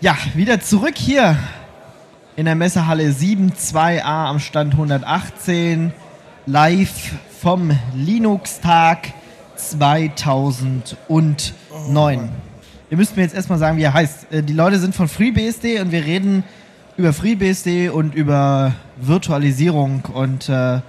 Ja, 0.00 0.16
wieder 0.34 0.60
zurück 0.60 0.94
hier 0.96 1.36
in 2.36 2.46
der 2.46 2.54
Messehalle 2.54 3.04
7.2a 3.10 4.00
am 4.02 4.38
Stand 4.38 4.72
118, 4.74 5.92
live 6.46 7.12
vom 7.40 7.70
Linux-Tag 7.94 9.12
2009. 9.56 12.28
Ihr 12.90 12.96
müsst 12.96 13.16
mir 13.16 13.22
jetzt 13.22 13.34
erstmal 13.34 13.58
sagen, 13.58 13.76
wie 13.76 13.82
er 13.82 13.92
heißt. 13.94 14.32
Äh, 14.32 14.42
Die 14.42 14.52
Leute 14.54 14.78
sind 14.78 14.94
von 14.94 15.06
FreeBSD 15.06 15.80
und 15.80 15.92
wir 15.92 16.04
reden 16.04 16.44
über 16.96 17.12
FreeBSD 17.12 17.90
und 17.90 18.14
über 18.14 18.72
Virtualisierung 18.96 20.02
und 20.12 20.48
äh, 20.48 20.80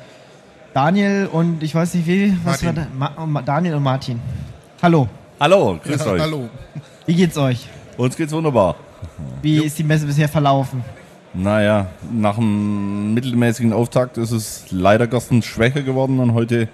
Daniel 0.74 1.28
und 1.32 1.62
ich 1.64 1.76
weiß 1.76 1.94
nicht 1.96 2.08
wie, 2.08 2.34
was 2.46 2.64
Martin. 2.64 2.86
war 3.00 3.10
da? 3.10 3.16
Ma 3.18 3.26
Ma- 3.26 3.42
Daniel 3.42 3.76
und 3.76 3.84
Martin. 3.84 4.20
Hallo, 4.82 5.08
Hallo, 5.40 5.80
grüß 5.84 6.00
Ja, 6.06 6.12
euch. 6.12 6.22
hallo. 6.22 6.50
wie 7.06 7.16
geht's 7.16 7.38
euch? 7.38 7.68
Uns 7.98 8.16
geht's 8.16 8.32
wunderbar. 8.32 8.76
Wie 9.42 9.64
ist 9.64 9.78
die 9.78 9.84
Messe 9.84 10.06
bisher 10.06 10.30
verlaufen? 10.30 10.84
Naja, 11.34 11.88
nach 12.12 12.38
einem 12.38 13.14
mittelmäßigen 13.14 13.72
Auftakt 13.72 14.18
ist 14.18 14.32
es 14.32 14.66
leider 14.70 15.08
gestern 15.08 15.42
schwächer 15.42 15.82
geworden 15.82 16.20
und 16.20 16.34
heute 16.34 16.68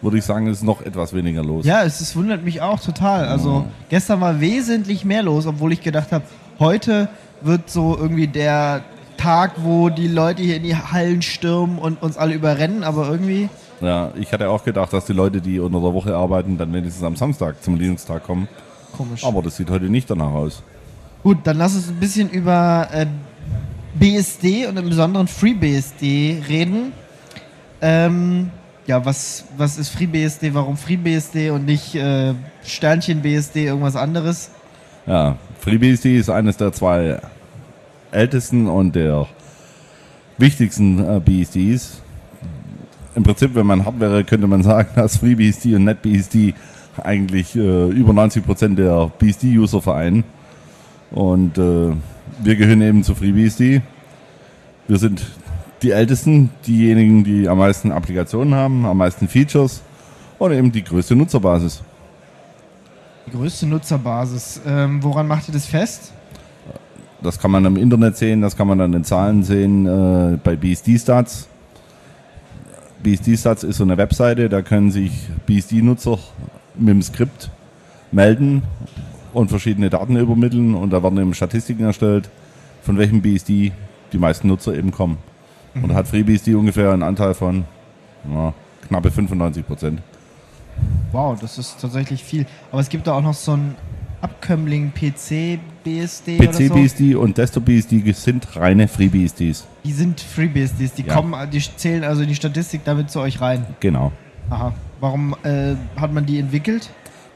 würde 0.00 0.18
ich 0.18 0.24
sagen, 0.24 0.46
ist 0.46 0.62
noch 0.62 0.82
etwas 0.82 1.12
weniger 1.12 1.42
los. 1.42 1.66
Ja, 1.66 1.82
es, 1.82 2.00
es 2.00 2.14
wundert 2.14 2.44
mich 2.44 2.62
auch 2.62 2.78
total. 2.78 3.24
Also 3.26 3.64
gestern 3.88 4.20
war 4.20 4.40
wesentlich 4.40 5.04
mehr 5.04 5.24
los, 5.24 5.46
obwohl 5.46 5.72
ich 5.72 5.80
gedacht 5.80 6.12
habe, 6.12 6.24
heute 6.60 7.08
wird 7.40 7.68
so 7.68 7.96
irgendwie 7.98 8.28
der 8.28 8.82
Tag, 9.16 9.54
wo 9.64 9.88
die 9.88 10.06
Leute 10.06 10.42
hier 10.44 10.56
in 10.56 10.62
die 10.62 10.76
Hallen 10.76 11.22
stürmen 11.22 11.78
und 11.80 12.00
uns 12.00 12.16
alle 12.16 12.34
überrennen, 12.34 12.84
aber 12.84 13.08
irgendwie, 13.08 13.48
Ja, 13.80 14.12
ich 14.14 14.32
hatte 14.32 14.48
auch 14.48 14.62
gedacht, 14.64 14.92
dass 14.92 15.06
die 15.06 15.12
Leute, 15.12 15.40
die 15.40 15.58
unter 15.58 15.80
der 15.80 15.92
Woche 15.92 16.14
arbeiten, 16.14 16.56
dann 16.56 16.72
wenigstens 16.72 17.02
am 17.02 17.16
Samstag 17.16 17.60
zum 17.64 17.74
Linux-Tag 17.76 18.22
kommen. 18.22 18.46
komisch. 18.96 19.24
Aber 19.24 19.42
das 19.42 19.56
sieht 19.56 19.70
heute 19.70 19.86
nicht 19.86 20.08
danach 20.08 20.30
aus. 20.30 20.62
Gut, 21.22 21.38
dann 21.44 21.58
lass 21.58 21.74
uns 21.74 21.88
ein 21.88 21.96
bisschen 21.96 22.30
über 22.30 22.88
äh, 22.92 23.06
BSD 23.94 24.66
und 24.66 24.76
im 24.76 24.88
Besonderen 24.88 25.26
FreeBSD 25.26 26.42
reden. 26.48 26.92
Ähm, 27.80 28.50
ja, 28.86 29.04
was, 29.04 29.44
was 29.56 29.78
ist 29.78 29.90
FreeBSD? 29.90 30.54
Warum 30.54 30.76
FreeBSD 30.76 31.50
und 31.50 31.66
nicht 31.66 31.94
äh, 31.94 32.34
Sternchen 32.64 33.20
BSD, 33.22 33.66
irgendwas 33.66 33.96
anderes? 33.96 34.50
Ja, 35.06 35.36
FreeBSD 35.60 36.16
ist 36.18 36.30
eines 36.30 36.56
der 36.56 36.72
zwei 36.72 37.20
ältesten 38.10 38.66
und 38.66 38.94
der 38.94 39.26
wichtigsten 40.38 40.98
äh, 41.04 41.20
BSDs. 41.20 42.00
Im 43.14 43.24
Prinzip, 43.24 43.54
wenn 43.54 43.66
man 43.66 43.84
hart 43.84 43.98
wäre, 43.98 44.22
könnte 44.24 44.46
man 44.46 44.62
sagen, 44.62 44.88
dass 44.94 45.16
FreeBSD 45.16 45.74
und 45.74 45.84
NetBSD 45.84 46.54
eigentlich 47.02 47.56
äh, 47.56 47.88
über 47.90 48.12
90% 48.12 48.76
der 48.76 49.10
BSD-User 49.18 49.82
vereinen. 49.82 50.24
Und 51.10 51.58
äh, 51.58 51.92
wir 52.40 52.56
gehören 52.56 52.82
eben 52.82 53.02
zu 53.02 53.14
FreeBSD. 53.14 53.82
Wir 54.86 54.98
sind 54.98 55.22
die 55.82 55.92
Ältesten, 55.92 56.50
diejenigen, 56.66 57.24
die 57.24 57.48
am 57.48 57.58
meisten 57.58 57.92
Applikationen 57.92 58.54
haben, 58.54 58.84
am 58.84 58.96
meisten 58.96 59.28
Features 59.28 59.82
und 60.38 60.52
eben 60.52 60.72
die 60.72 60.82
größte 60.82 61.14
Nutzerbasis. 61.14 61.82
Die 63.26 63.30
größte 63.32 63.66
Nutzerbasis. 63.66 64.60
Ähm, 64.66 65.02
woran 65.02 65.26
macht 65.26 65.48
ihr 65.48 65.54
das 65.54 65.66
fest? 65.66 66.12
Das 67.20 67.38
kann 67.38 67.50
man 67.50 67.64
im 67.64 67.76
Internet 67.76 68.16
sehen, 68.16 68.40
das 68.40 68.56
kann 68.56 68.68
man 68.68 68.80
an 68.80 68.92
den 68.92 69.04
Zahlen 69.04 69.42
sehen 69.42 69.86
äh, 69.86 70.38
bei 70.42 70.56
BSD-Stats. 70.56 71.48
BSD-Stats 73.02 73.64
ist 73.64 73.76
so 73.76 73.84
eine 73.84 73.96
Webseite, 73.96 74.48
da 74.48 74.62
können 74.62 74.90
sich 74.90 75.28
BSD-Nutzer 75.46 76.18
mit 76.76 76.88
dem 76.88 77.02
Skript 77.02 77.50
melden 78.12 78.62
und 79.38 79.48
verschiedene 79.50 79.88
Daten 79.88 80.16
übermitteln 80.16 80.74
und 80.74 80.90
da 80.90 81.02
werden 81.02 81.18
eben 81.18 81.32
Statistiken 81.32 81.84
erstellt, 81.84 82.28
von 82.82 82.98
welchem 82.98 83.22
BSD 83.22 83.72
die 84.12 84.18
meisten 84.18 84.48
Nutzer 84.48 84.74
eben 84.74 84.90
kommen. 84.90 85.18
Und 85.74 85.90
da 85.90 85.94
hat 85.94 86.08
FreeBSD 86.08 86.54
ungefähr 86.54 86.90
einen 86.92 87.04
Anteil 87.04 87.34
von 87.34 87.64
ja, 88.32 88.52
knappe 88.88 89.10
95 89.10 89.64
Prozent. 89.66 90.02
Wow, 91.12 91.38
das 91.38 91.56
ist 91.58 91.80
tatsächlich 91.80 92.24
viel. 92.24 92.46
Aber 92.72 92.80
es 92.80 92.88
gibt 92.88 93.06
da 93.06 93.12
auch 93.12 93.22
noch 93.22 93.34
so 93.34 93.52
einen 93.52 93.76
Abkömmling 94.20 94.92
PC 94.92 95.60
BSD 95.84 96.40
oder 96.40 96.52
so. 96.52 96.58
PC-BSD 96.64 97.14
und 97.14 97.38
Desktop-BSD 97.38 98.12
sind 98.12 98.56
reine 98.56 98.88
FreeBSDs. 98.88 99.66
Die 99.84 99.92
sind 99.92 100.20
FreeBSDs. 100.20 100.94
Die 100.94 101.02
Ja. 101.02 101.14
kommen, 101.14 101.48
die 101.50 101.60
zählen 101.76 102.02
also 102.02 102.22
in 102.22 102.28
die 102.28 102.34
Statistik 102.34 102.80
damit 102.84 103.10
zu 103.10 103.20
euch 103.20 103.40
rein. 103.40 103.64
Genau. 103.78 104.10
Aha. 104.50 104.72
Warum 105.00 105.36
äh, 105.44 105.74
hat 105.96 106.12
man 106.12 106.26
die 106.26 106.40
entwickelt? 106.40 106.90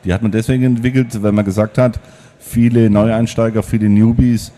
Die 0.04 0.12
hat 0.12 0.22
man 0.22 0.32
deswegen 0.32 0.64
entwickelt, 0.64 1.22
weil 1.22 1.32
man 1.32 1.44
gesagt 1.44 1.78
hat, 1.78 2.00
viele 2.38 2.90
Neueinsteiger, 2.90 3.62
viele 3.62 3.88
Newbies 3.88 4.52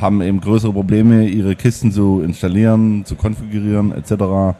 haben 0.00 0.22
eben 0.22 0.40
größere 0.40 0.72
Probleme, 0.72 1.26
ihre 1.26 1.56
Kisten 1.56 1.90
zu 1.90 2.22
installieren, 2.22 3.04
zu 3.04 3.16
konfigurieren 3.16 3.92
etc. 3.92 4.56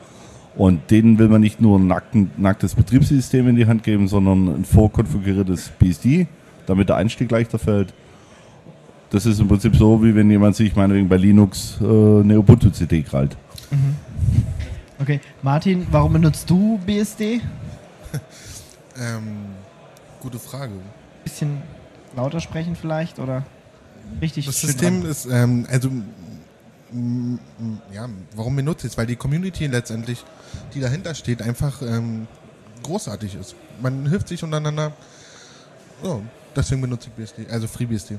Und 0.57 0.91
denen 0.91 1.19
will 1.19 1.29
man 1.29 1.41
nicht 1.41 1.61
nur 1.61 1.79
ein 1.79 1.87
nackten, 1.87 2.31
nacktes 2.37 2.75
Betriebssystem 2.75 3.49
in 3.49 3.57
die 3.57 3.67
Hand 3.67 3.83
geben, 3.83 4.09
sondern 4.09 4.49
ein 4.49 4.65
vorkonfiguriertes 4.65 5.71
BSD, 5.79 6.27
damit 6.67 6.89
der 6.89 6.97
Einstieg 6.97 7.31
leichter 7.31 7.59
fällt. 7.59 7.95
Das 9.11 9.27
ist 9.27 9.41
im 9.41 9.49
Prinzip 9.49 9.77
so, 9.77 10.03
wie 10.03 10.15
wenn 10.15 10.31
jemand 10.31 10.57
sich 10.57 10.75
meinetwegen 10.75 11.09
bei 11.09 11.17
Linux 11.17 11.79
äh, 11.81 11.85
eine 11.85 12.39
Ubuntu-CD 12.39 13.03
krallt. 13.03 13.37
Okay. 15.01 15.21
Martin, 15.43 15.87
warum 15.91 16.13
benutzt 16.13 16.49
du 16.49 16.79
BSD? 16.87 17.41
Ähm, 19.01 19.60
gute 20.21 20.39
Frage. 20.39 20.73
Bisschen 21.25 21.63
lauter 22.17 22.41
sprechen 22.41 22.77
vielleicht 22.77 23.19
oder 23.19 23.45
richtig 24.21 24.47
Das 24.47 24.61
System 24.61 25.03
dran? 25.03 25.11
ist, 25.11 25.27
ähm, 25.27 25.67
also, 25.71 25.91
ja, 27.93 28.09
warum 28.35 28.57
benutze 28.57 28.87
ich 28.87 28.93
es? 28.93 28.99
Weil 28.99 29.07
die 29.07 29.17
Community 29.17 29.67
letztendlich, 29.67 30.25
die 30.75 30.81
dahinter 30.81 31.15
steht, 31.15 31.43
einfach 31.43 31.83
ähm, 31.83 32.27
großartig 32.83 33.35
ist. 33.37 33.55
Man 33.81 34.09
hilft 34.09 34.29
sich 34.29 34.43
untereinander. 34.43 34.93
Ja, 36.03 36.19
deswegen 36.57 36.81
benutze 36.81 37.09
ich 37.09 37.15
BSD, 37.15 37.51
also 37.51 37.69
FreeBSD. 37.69 38.19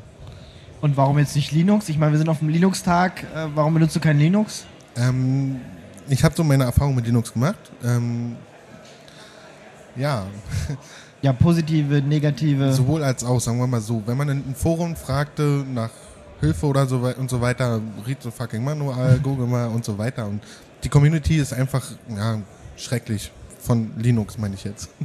Und 0.82 0.98
warum 0.98 1.20
jetzt 1.20 1.36
nicht 1.36 1.52
Linux? 1.52 1.90
Ich 1.90 1.98
meine, 1.98 2.12
wir 2.12 2.18
sind 2.18 2.30
auf 2.30 2.40
dem 2.40 2.50
Linux-Tag. 2.50 3.24
Äh, 3.24 3.48
warum 3.54 3.74
benutzt 3.74 3.96
du 3.96 4.00
kein 4.00 4.18
Linux? 4.18 4.66
Ähm, 4.96 5.62
ich 6.10 6.24
habe 6.24 6.34
so 6.36 6.44
meine 6.44 6.64
Erfahrung 6.64 6.96
mit 6.96 7.06
Linux 7.06 7.34
gemacht. 7.34 7.60
Ähm, 7.84 8.36
ja, 9.96 10.26
Ja, 11.22 11.34
positive, 11.34 12.02
negative. 12.02 12.74
sowohl 12.74 13.04
als 13.04 13.24
auch, 13.24 13.40
sagen 13.40 13.60
wir 13.60 13.68
mal 13.68 13.82
so. 13.82 14.02
Wenn 14.06 14.18
man 14.18 14.30
in 14.30 14.44
einem 14.44 14.56
Forum 14.56 14.96
fragte 14.96 15.64
nach 15.72 15.92
Hilfe 16.40 16.66
oder 16.66 16.88
so 16.88 16.98
und 16.98 17.30
so 17.30 17.42
weiter, 17.42 17.80
read 18.08 18.18
the 18.24 18.32
fucking 18.32 18.64
manual, 18.64 19.20
google 19.20 19.46
mal 19.46 19.68
und 19.68 19.86
so 19.86 19.98
weiter. 19.98 20.26
Und 20.28 20.42
die 20.84 20.90
Community 20.90 21.38
ist 21.38 21.54
einfach 21.54 21.86
ja, 22.10 22.40
schrecklich. 22.76 23.32
Von 23.60 23.92
Linux 23.98 24.38
meine 24.38 24.56
ich 24.56 24.64
jetzt. 24.64 24.90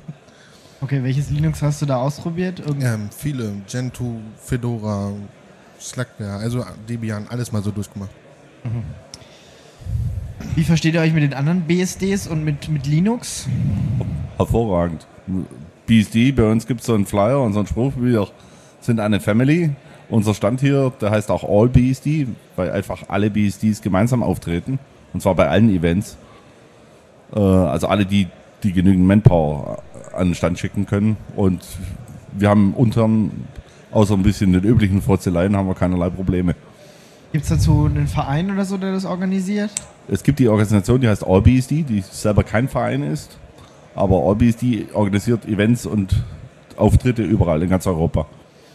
Okay, 0.82 1.02
welches 1.02 1.30
Linux 1.30 1.62
hast 1.62 1.80
du 1.80 1.86
da 1.86 1.96
ausprobiert? 1.96 2.60
Irgend 2.60 2.84
Ähm, 2.84 3.08
viele, 3.10 3.50
Gentoo, 3.66 4.20
Fedora, 4.36 5.10
Slackware, 5.80 6.34
also 6.34 6.64
Debian, 6.86 7.26
alles 7.28 7.50
mal 7.50 7.62
so 7.62 7.70
durchgemacht. 7.70 8.10
Wie 10.54 10.64
versteht 10.64 10.94
ihr 10.94 11.00
euch 11.00 11.14
mit 11.14 11.22
den 11.22 11.32
anderen 11.32 11.62
BSDs 11.62 12.26
und 12.26 12.44
mit, 12.44 12.68
mit 12.68 12.86
Linux? 12.86 13.46
Hervorragend. 14.36 15.06
BSD, 15.86 16.32
bei 16.32 16.50
uns 16.50 16.66
gibt 16.66 16.80
es 16.80 16.86
so 16.86 16.94
einen 16.94 17.06
Flyer 17.06 17.40
und 17.42 17.52
so 17.52 17.60
einen 17.60 17.68
Spruch, 17.68 17.92
wir 17.96 18.28
sind 18.80 19.00
eine 19.00 19.20
Family. 19.20 19.70
Unser 20.08 20.34
Stand 20.34 20.60
hier, 20.60 20.92
der 21.00 21.10
heißt 21.10 21.30
auch 21.30 21.42
All 21.42 21.68
BSD, 21.68 22.28
weil 22.54 22.70
einfach 22.70 23.04
alle 23.08 23.30
BSDs 23.30 23.82
gemeinsam 23.82 24.22
auftreten. 24.22 24.78
Und 25.12 25.20
zwar 25.20 25.34
bei 25.34 25.48
allen 25.48 25.68
Events. 25.70 26.16
Äh, 27.34 27.40
also 27.40 27.88
alle, 27.88 28.06
die, 28.06 28.28
die 28.62 28.72
genügend 28.72 29.06
Manpower 29.06 29.82
an 30.14 30.28
den 30.28 30.34
Stand 30.34 30.58
schicken 30.58 30.86
können. 30.86 31.16
Und 31.34 31.64
wir 32.32 32.48
haben 32.48 32.74
unterm, 32.74 33.30
außer 33.90 34.14
ein 34.14 34.22
bisschen 34.22 34.52
den 34.52 34.62
üblichen 34.62 35.02
Frotzeleien, 35.02 35.56
haben 35.56 35.66
wir 35.66 35.74
keinerlei 35.74 36.10
Probleme. 36.10 36.54
Gibt 37.32 37.44
es 37.44 37.50
dazu 37.50 37.86
einen 37.86 38.06
Verein 38.06 38.50
oder 38.50 38.64
so, 38.64 38.76
der 38.76 38.92
das 38.92 39.04
organisiert? 39.04 39.70
Es 40.08 40.22
gibt 40.22 40.38
die 40.38 40.48
Organisation, 40.48 41.00
die 41.00 41.08
heißt 41.08 41.26
AllBSD, 41.26 41.82
die 41.82 42.00
selber 42.00 42.44
kein 42.44 42.68
Verein 42.68 43.02
ist, 43.02 43.38
aber 43.96 44.22
AllBSD 44.28 44.88
organisiert 44.92 45.46
Events 45.46 45.86
und 45.86 46.14
Auftritte 46.76 47.22
überall 47.22 47.62
in 47.62 47.70
ganz 47.70 47.86
Europa. 47.86 48.26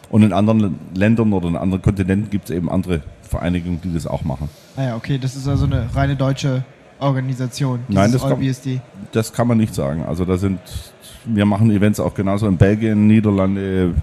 Und 0.10 0.24
in 0.24 0.34
anderen 0.34 0.78
Ländern 0.94 1.32
oder 1.32 1.48
in 1.48 1.56
anderen 1.56 1.82
Kontinenten 1.82 2.30
gibt 2.30 2.50
es 2.50 2.56
eben 2.56 2.70
andere 2.70 3.02
Vereinigungen, 3.22 3.80
die 3.82 3.94
das 3.94 4.06
auch 4.06 4.24
machen. 4.24 4.50
Ah 4.76 4.84
ja, 4.84 4.96
okay, 4.98 5.18
das 5.18 5.36
ist 5.36 5.48
also 5.48 5.66
eine 5.66 5.88
reine 5.96 6.18
deutsche 6.18 6.64
Organisation. 7.00 7.80
Nein, 7.88 8.12
das 8.12 8.22
kann-. 8.22 8.82
Das 9.14 9.32
kann 9.32 9.48
man 9.48 9.58
nicht 9.58 9.74
sagen. 9.74 10.04
Also 10.04 10.26
da 10.26 10.38
sind, 10.38 10.60
wir 11.24 11.46
machen 11.46 11.72
Events 11.72 12.00
auch 12.00 12.14
genauso 12.14 12.48
in 12.48 12.58
Belgien, 12.58 13.08
Niederlande, 13.08 13.94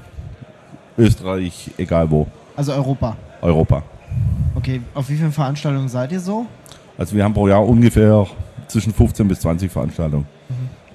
Österreich, 0.97 1.71
egal 1.77 2.11
wo, 2.11 2.27
Also 2.57 2.73
Europa. 2.73 3.17
Europa. 3.43 3.83
Okay, 4.55 4.81
auf 4.95 5.09
wie 5.11 5.17
vielen 5.17 5.33
Veranstaltungen 5.33 5.89
seid 5.89 6.11
ihr 6.11 6.21
so? 6.21 6.47
Also 6.97 7.15
wir 7.15 7.23
haben 7.23 7.35
pro 7.35 7.47
Jahr 7.47 7.65
ungefähr 7.65 8.27
zwischen 8.67 8.93
15 8.93 9.29
bis 9.29 9.41
20 9.41 9.71
Veranstaltungen. 9.71 10.27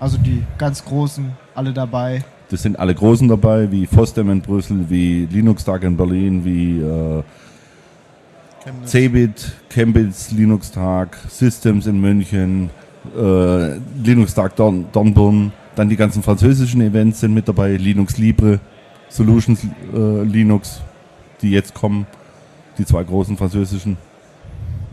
Also 0.04 0.18
die 0.18 0.44
ganz 0.58 0.84
großen, 0.84 1.32
alle 1.56 1.72
dabei. 1.72 2.26
Das 2.50 2.62
sind 2.62 2.78
alle 2.78 2.94
Großen 2.94 3.26
dabei, 3.26 3.72
wie 3.72 3.88
FOSDEM 3.88 4.32
in 4.32 4.42
Brüssel, 4.42 4.90
wie 4.90 5.30
Linux 5.32 5.64
Tag 5.64 5.84
in 5.84 5.96
Berlin, 5.96 6.44
wie 6.44 6.82
äh, 6.82 7.24
Chemnitz. 8.66 8.92
Cebit, 8.92 9.52
Chemnitz, 9.70 10.32
Linux-Tag, 10.32 11.18
Systems 11.30 11.88
in 11.88 12.02
München, 12.02 12.70
äh, 13.18 13.78
Linux-Tag 14.04 14.58
Dorn, 14.58 14.88
Dornbirn, 14.92 15.54
dann 15.74 15.88
die 15.88 15.96
ganzen 15.96 16.22
französischen 16.22 16.82
Events 16.82 17.22
sind 17.22 17.34
mit 17.34 17.48
dabei, 17.48 17.78
Linux 17.78 18.18
Libre, 18.18 18.60
Solutions 19.08 19.66
äh, 19.96 20.24
Linux, 20.24 20.82
die 21.42 21.52
jetzt 21.52 21.74
kommen, 21.74 22.08
die 22.78 22.84
zwei 22.84 23.06
großen 23.06 23.38
französischen, 23.38 23.96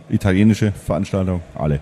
italienische 0.09 0.71
Veranstaltungen, 0.71 1.43
alle. 1.57 1.81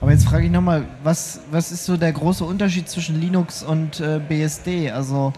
Aber 0.00 0.12
jetzt 0.12 0.26
frage 0.26 0.46
ich 0.46 0.52
nochmal, 0.52 0.84
was, 1.02 1.40
was 1.50 1.72
ist 1.72 1.84
so 1.84 1.96
der 1.96 2.12
große 2.12 2.44
Unterschied 2.44 2.88
zwischen 2.88 3.20
Linux 3.20 3.62
und 3.62 4.00
äh, 4.00 4.20
BSD? 4.26 4.90
Also, 4.90 5.32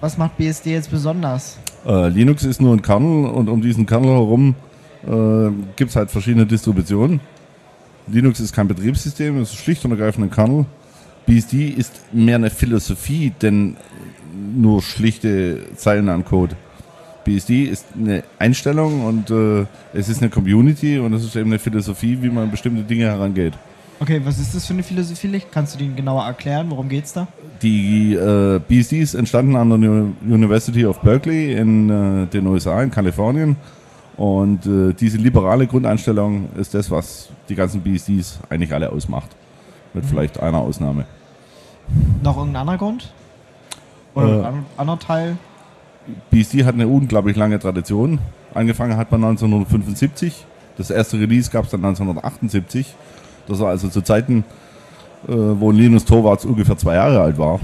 was 0.00 0.16
macht 0.16 0.38
BSD 0.38 0.72
jetzt 0.72 0.90
besonders? 0.90 1.58
Äh, 1.86 2.08
Linux 2.08 2.44
ist 2.44 2.60
nur 2.60 2.74
ein 2.74 2.82
Kernel 2.82 3.26
und 3.26 3.48
um 3.48 3.60
diesen 3.60 3.84
Kernel 3.84 4.10
herum 4.10 4.54
äh, 5.04 5.50
gibt 5.76 5.90
es 5.90 5.96
halt 5.96 6.10
verschiedene 6.10 6.46
Distributionen. 6.46 7.20
Linux 8.08 8.40
ist 8.40 8.54
kein 8.54 8.66
Betriebssystem, 8.66 9.38
es 9.40 9.52
ist 9.52 9.58
schlicht 9.58 9.84
und 9.84 9.90
ergreifend 9.90 10.26
ein 10.26 10.30
Kernel. 10.30 10.64
BSD 11.26 11.68
ist 11.68 12.12
mehr 12.12 12.36
eine 12.36 12.50
Philosophie, 12.50 13.32
denn 13.42 13.76
nur 14.54 14.82
schlichte 14.82 15.66
Zeilen 15.76 16.08
an 16.08 16.24
Code. 16.24 16.56
BSD 17.24 17.64
ist 17.64 17.86
eine 17.96 18.24
Einstellung 18.38 19.04
und 19.04 19.30
äh, 19.30 19.66
es 19.92 20.08
ist 20.08 20.20
eine 20.20 20.30
Community 20.30 20.98
und 20.98 21.12
es 21.12 21.24
ist 21.24 21.36
eben 21.36 21.50
eine 21.50 21.58
Philosophie, 21.58 22.18
wie 22.20 22.28
man 22.28 22.44
an 22.44 22.50
bestimmte 22.50 22.82
Dinge 22.82 23.04
herangeht. 23.04 23.52
Okay, 24.02 24.20
was 24.24 24.40
ist 24.40 24.52
das 24.52 24.66
für 24.66 24.72
eine 24.72 24.82
Philosophie? 24.82 25.40
Kannst 25.52 25.74
du 25.74 25.78
die 25.78 25.94
genauer 25.94 26.24
erklären? 26.24 26.66
Worum 26.70 26.88
geht's 26.88 27.12
da? 27.12 27.28
Die 27.62 28.14
äh, 28.14 28.58
BSD 28.66 29.00
ist 29.00 29.14
entstanden 29.14 29.54
an 29.54 29.68
der 29.68 29.78
Uni- 29.78 30.12
University 30.28 30.84
of 30.84 30.98
Berkeley 31.02 31.52
in 31.52 31.88
äh, 31.88 32.26
den 32.26 32.48
USA, 32.48 32.82
in 32.82 32.90
Kalifornien. 32.90 33.54
Und 34.16 34.66
äh, 34.66 34.92
diese 34.92 35.18
liberale 35.18 35.68
Grundeinstellung 35.68 36.48
ist 36.56 36.74
das, 36.74 36.90
was 36.90 37.28
die 37.48 37.54
ganzen 37.54 37.80
BSDs 37.80 38.40
eigentlich 38.50 38.72
alle 38.74 38.90
ausmacht. 38.90 39.30
Mit 39.94 40.04
vielleicht 40.04 40.40
einer 40.40 40.58
Ausnahme. 40.58 41.04
Noch 42.24 42.36
irgendein 42.38 42.62
anderer 42.62 42.78
Grund? 42.78 43.12
Oder 44.16 44.26
Äh. 44.26 44.38
ein 44.40 44.44
an- 44.46 44.66
anderer 44.78 44.98
Teil? 44.98 45.36
BSD 46.32 46.64
hat 46.64 46.74
eine 46.74 46.88
unglaublich 46.88 47.36
lange 47.36 47.60
Tradition. 47.60 48.18
Angefangen 48.52 48.96
hat 48.96 49.12
man 49.12 49.22
1975. 49.22 50.44
Das 50.76 50.90
erste 50.90 51.20
Release 51.20 51.50
gab 51.52 51.66
es 51.66 51.70
dann 51.70 51.84
1978. 51.84 52.96
Das 53.46 53.58
war 53.60 53.68
also 53.70 53.88
zu 53.88 54.02
Zeiten, 54.02 54.44
äh, 55.28 55.32
wo 55.32 55.70
Linus 55.70 56.04
Torvalds 56.04 56.44
ungefähr 56.44 56.76
zwei 56.78 56.94
Jahre 56.94 57.20
alt 57.20 57.38
war. 57.38 57.60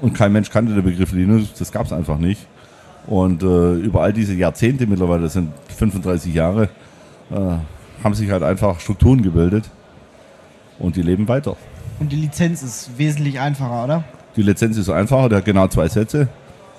Und 0.00 0.14
kein 0.14 0.32
Mensch 0.32 0.50
kannte 0.50 0.74
den 0.74 0.82
Begriff 0.84 1.12
Linux. 1.12 1.52
Das 1.58 1.70
gab 1.72 1.86
es 1.86 1.92
einfach 1.92 2.18
nicht. 2.18 2.46
Und 3.06 3.42
äh, 3.42 3.74
über 3.74 4.02
all 4.02 4.12
diese 4.12 4.34
Jahrzehnte 4.34 4.86
mittlerweile, 4.86 5.22
das 5.22 5.32
sind 5.34 5.52
35 5.76 6.34
Jahre, 6.34 6.68
äh, 7.30 7.36
haben 8.04 8.14
sich 8.14 8.30
halt 8.30 8.42
einfach 8.42 8.80
Strukturen 8.80 9.22
gebildet. 9.22 9.68
Und 10.78 10.96
die 10.96 11.02
leben 11.02 11.28
weiter. 11.28 11.56
Und 12.00 12.10
die 12.10 12.16
Lizenz 12.16 12.62
ist 12.62 12.90
wesentlich 12.98 13.38
einfacher, 13.38 13.84
oder? 13.84 14.04
Die 14.34 14.42
Lizenz 14.42 14.76
ist 14.76 14.88
einfacher, 14.88 15.28
der 15.28 15.38
hat 15.38 15.44
genau 15.44 15.68
zwei 15.68 15.88
Sätze. 15.88 16.26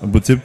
Im 0.01 0.11
Prinzip 0.11 0.41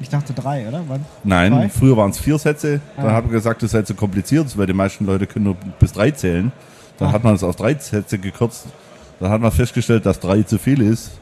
Ich 0.00 0.08
dachte 0.08 0.32
drei, 0.32 0.66
oder? 0.66 0.82
Wann? 0.88 1.04
Nein, 1.22 1.52
Zwei? 1.52 1.68
früher 1.68 1.96
waren 1.96 2.10
es 2.10 2.18
vier 2.18 2.38
Sätze. 2.38 2.80
Dann 2.96 3.06
Ah. 3.06 3.12
hat 3.12 3.24
man 3.24 3.32
gesagt, 3.32 3.62
das 3.62 3.72
sei 3.72 3.82
zu 3.82 3.94
kompliziert, 3.94 4.56
weil 4.56 4.66
die 4.66 4.72
meisten 4.72 5.04
Leute 5.04 5.26
können 5.26 5.44
nur 5.44 5.56
bis 5.78 5.92
drei 5.92 6.10
zählen. 6.12 6.50
Dann 7.02 7.12
hat 7.12 7.24
man 7.24 7.34
es 7.34 7.42
auf 7.42 7.56
drei 7.56 7.74
Sätze 7.74 8.18
gekürzt. 8.18 8.66
Dann 9.20 9.30
hat 9.30 9.40
man 9.40 9.52
festgestellt, 9.52 10.04
dass 10.06 10.18
drei 10.20 10.42
zu 10.42 10.58
viel 10.58 10.80
ist, 10.82 11.12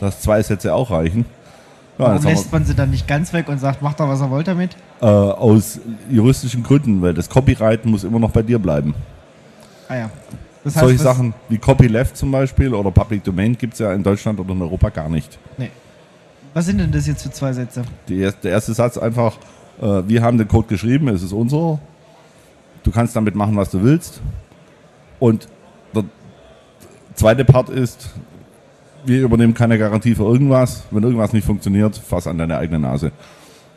dass 0.00 0.20
zwei 0.20 0.42
Sätze 0.42 0.74
auch 0.74 0.90
reichen. 0.90 1.24
Ja, 1.98 2.06
Warum 2.06 2.24
lässt 2.24 2.50
man 2.52 2.64
sie 2.64 2.74
dann 2.74 2.90
nicht 2.90 3.06
ganz 3.06 3.32
weg 3.32 3.48
und 3.48 3.58
sagt, 3.60 3.80
macht 3.80 4.00
doch, 4.00 4.08
was 4.08 4.20
er 4.20 4.30
wollt 4.30 4.48
damit? 4.48 4.76
äh, 5.00 5.04
aus 5.06 5.78
juristischen 6.10 6.62
Gründen, 6.64 7.00
weil 7.02 7.14
das 7.14 7.28
Copyright 7.28 7.84
muss 7.84 8.02
immer 8.04 8.18
noch 8.18 8.30
bei 8.30 8.42
dir 8.42 8.58
bleiben. 8.58 8.94
Ah 9.88 9.96
ja. 9.96 10.10
Das 10.64 10.74
Solche 10.74 10.96
was- 10.98 11.02
Sachen 11.04 11.34
wie 11.48 11.58
Copyleft 11.58 12.16
zum 12.16 12.30
Beispiel 12.32 12.72
oder 12.74 12.90
Public 12.90 13.22
Domain 13.22 13.56
gibt 13.56 13.74
es 13.74 13.80
ja 13.80 13.92
in 13.92 14.02
Deutschland 14.02 14.40
oder 14.40 14.52
in 14.52 14.62
Europa 14.62 14.88
gar 14.88 15.08
nicht. 15.08 15.38
Nee. 15.58 15.70
Was 16.54 16.66
sind 16.66 16.78
denn 16.78 16.90
das 16.90 17.06
jetzt 17.06 17.22
für 17.22 17.30
zwei 17.30 17.52
Sätze? 17.52 17.82
Die, 18.08 18.18
der 18.42 18.50
erste 18.50 18.72
Satz 18.74 18.96
einfach, 18.96 19.36
äh, 19.82 20.02
wir 20.06 20.22
haben 20.22 20.38
den 20.38 20.48
Code 20.48 20.66
geschrieben, 20.68 21.08
es 21.08 21.22
ist 21.22 21.32
unser. 21.32 21.78
Du 22.82 22.90
kannst 22.90 23.14
damit 23.14 23.34
machen, 23.34 23.56
was 23.56 23.70
du 23.70 23.82
willst. 23.82 24.20
Und 25.24 25.48
der 25.94 26.04
zweite 27.14 27.46
Part 27.46 27.70
ist, 27.70 28.10
wir 29.06 29.22
übernehmen 29.22 29.54
keine 29.54 29.78
Garantie 29.78 30.14
für 30.14 30.24
irgendwas. 30.24 30.82
Wenn 30.90 31.02
irgendwas 31.02 31.32
nicht 31.32 31.46
funktioniert, 31.46 31.96
fass 31.96 32.26
an 32.26 32.36
deine 32.36 32.58
eigene 32.58 32.78
Nase. 32.78 33.10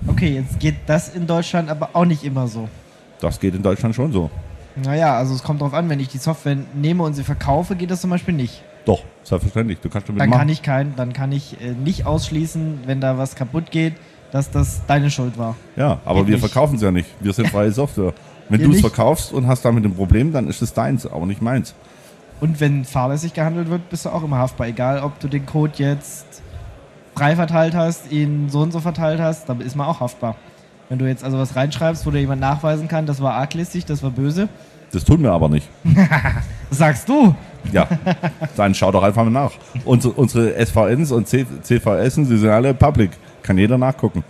Okay, 0.07 0.33
jetzt 0.33 0.59
geht 0.59 0.75
das 0.87 1.15
in 1.15 1.25
Deutschland 1.25 1.69
aber 1.69 1.91
auch 1.93 2.03
nicht 2.03 2.25
immer 2.25 2.49
so. 2.49 2.67
Das 3.21 3.39
geht 3.39 3.55
in 3.55 3.63
Deutschland 3.63 3.95
schon 3.95 4.11
so. 4.11 4.29
Naja, 4.75 5.15
also 5.15 5.33
es 5.35 5.41
kommt 5.41 5.61
drauf 5.61 5.73
an, 5.73 5.87
wenn 5.87 6.01
ich 6.01 6.09
die 6.09 6.17
Software 6.17 6.57
nehme 6.73 7.03
und 7.03 7.13
sie 7.13 7.23
verkaufe, 7.23 7.77
geht 7.77 7.91
das 7.91 8.01
zum 8.01 8.09
Beispiel 8.09 8.33
nicht. 8.33 8.61
Doch, 8.83 9.03
selbstverständlich. 9.23 9.79
Du 9.79 9.87
kannst 9.87 10.09
damit 10.09 10.19
Dann 10.21 10.29
machen. 10.29 10.39
kann 10.39 10.49
ich 10.49 10.61
kein, 10.63 10.97
dann 10.97 11.13
kann 11.13 11.31
ich 11.31 11.61
äh, 11.61 11.71
nicht 11.71 12.05
ausschließen, 12.05 12.79
wenn 12.87 12.99
da 12.99 13.17
was 13.17 13.37
kaputt 13.37 13.71
geht, 13.71 13.93
dass 14.33 14.51
das 14.51 14.81
deine 14.85 15.09
Schuld 15.09 15.37
war. 15.37 15.55
ja, 15.77 16.01
aber 16.03 16.19
Geht 16.19 16.27
wir 16.27 16.35
nicht. 16.35 16.51
verkaufen 16.51 16.75
es 16.75 16.81
ja 16.81 16.91
nicht. 16.91 17.07
Wir 17.21 17.31
sind 17.31 17.47
freie 17.51 17.71
Software. 17.71 18.13
Wenn 18.49 18.61
du 18.61 18.71
es 18.71 18.81
verkaufst 18.81 19.33
und 19.33 19.47
hast 19.47 19.63
damit 19.65 19.83
ein 19.83 19.93
Problem, 19.93 20.31
dann 20.31 20.47
ist 20.47 20.61
es 20.61 20.73
deins, 20.73 21.05
aber 21.05 21.25
nicht 21.25 21.41
meins. 21.41 21.73
Und 22.39 22.59
wenn 22.59 22.85
fahrlässig 22.85 23.33
gehandelt 23.33 23.69
wird, 23.69 23.89
bist 23.89 24.05
du 24.05 24.09
auch 24.09 24.23
immer 24.23 24.37
haftbar. 24.37 24.67
Egal, 24.67 25.01
ob 25.01 25.19
du 25.19 25.27
den 25.27 25.45
Code 25.45 25.73
jetzt 25.77 26.25
frei 27.15 27.35
verteilt 27.35 27.73
hast, 27.73 28.11
ihn 28.11 28.49
so 28.49 28.61
und 28.61 28.71
so 28.71 28.79
verteilt 28.79 29.19
hast, 29.19 29.49
dann 29.49 29.59
ist 29.61 29.75
man 29.75 29.87
auch 29.87 29.99
haftbar. 29.99 30.35
Wenn 30.89 30.99
du 30.99 31.07
jetzt 31.07 31.23
also 31.23 31.37
was 31.37 31.55
reinschreibst, 31.55 32.05
wo 32.05 32.11
dir 32.11 32.19
jemand 32.19 32.39
nachweisen 32.39 32.87
kann, 32.87 33.05
das 33.05 33.21
war 33.21 33.33
arglistig, 33.33 33.85
das 33.85 34.03
war 34.03 34.11
böse, 34.11 34.47
Das 34.91 35.03
tun 35.03 35.21
wir 35.21 35.31
aber 35.31 35.49
nicht. 35.49 35.67
sagst 36.71 37.09
du. 37.09 37.35
Ja, 37.73 37.87
dann 38.55 38.73
schau 38.73 38.91
doch 38.91 39.03
einfach 39.03 39.23
mal 39.25 39.31
nach. 39.31 39.51
Unsere, 39.83 40.13
unsere 40.13 40.65
SVNs 40.65 41.11
und 41.11 41.27
CVSs, 41.27 42.15
die 42.15 42.37
sind 42.37 42.49
alle 42.49 42.73
public. 42.73 43.11
Kann 43.43 43.57
jeder 43.57 43.77
nachgucken. 43.77 44.23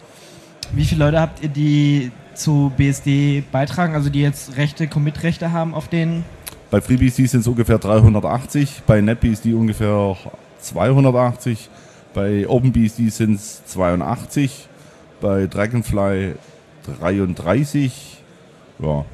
Wie 0.72 0.86
viele 0.86 1.06
Leute 1.06 1.22
habt 1.22 1.44
ihr, 1.44 1.50
die 1.50 2.12
zu 2.38 2.72
BSD 2.78 3.44
beitragen, 3.52 3.94
also 3.96 4.10
die 4.10 4.22
jetzt 4.22 4.58
Rechte, 4.58 4.88
Commit-Rechte 4.88 5.52
haben 5.52 5.74
auf 5.74 5.88
den? 5.88 6.24
Bei 6.70 6.82
FreeBSD 6.82 7.26
sind 7.28 7.40
es 7.42 7.48
ungefähr 7.48 7.78
380, 7.80 8.84
bei 8.86 9.00
NetBSD 9.02 9.54
ungefähr 9.54 10.16
280, 10.60 11.70
bei 12.14 12.48
OpenBSD 12.48 13.10
sind 13.10 13.36
es 13.36 13.66
82, 13.68 14.68
bei 15.22 15.48
Dragonfly 15.48 16.36
33. 17.00 18.18
Ja, 18.80 19.06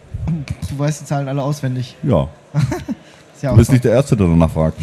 Du 0.70 0.80
weißt 0.80 1.02
die 1.02 1.06
Zahlen 1.06 1.28
alle 1.28 1.42
auswendig. 1.44 1.96
ja. 2.04 2.28
Ja 3.42 3.52
Du 3.52 3.58
bist 3.58 3.74
nicht 3.74 3.84
der 3.84 3.92
Erste, 3.92 4.16
der 4.16 4.28
danach 4.28 4.50
fragt. 4.50 4.78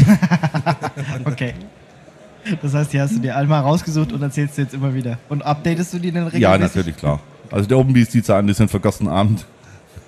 Okay. 1.24 1.54
Das 2.60 2.74
heißt, 2.74 2.92
die 2.92 3.00
hast 3.00 3.14
du 3.14 3.18
dir 3.20 3.34
einmal 3.36 3.62
rausgesucht 3.62 4.12
und 4.12 4.20
erzählst 4.22 4.58
du 4.58 4.62
jetzt 4.62 4.74
immer 4.74 4.92
wieder. 4.92 5.18
Und 5.30 5.42
updatest 5.42 5.94
du 5.94 5.98
die 5.98 6.12
dann 6.12 6.24
regelmäßig? 6.24 6.42
Ja, 6.42 6.58
natürlich, 6.58 6.94
klar. 6.96 7.20
Also 7.50 7.68
die 7.68 7.74
OpenBSD-Zahlen, 7.74 8.46
die 8.46 8.54
sind 8.54 8.70
für 8.70 8.80
gestern 8.80 9.08
Abend. 9.08 9.44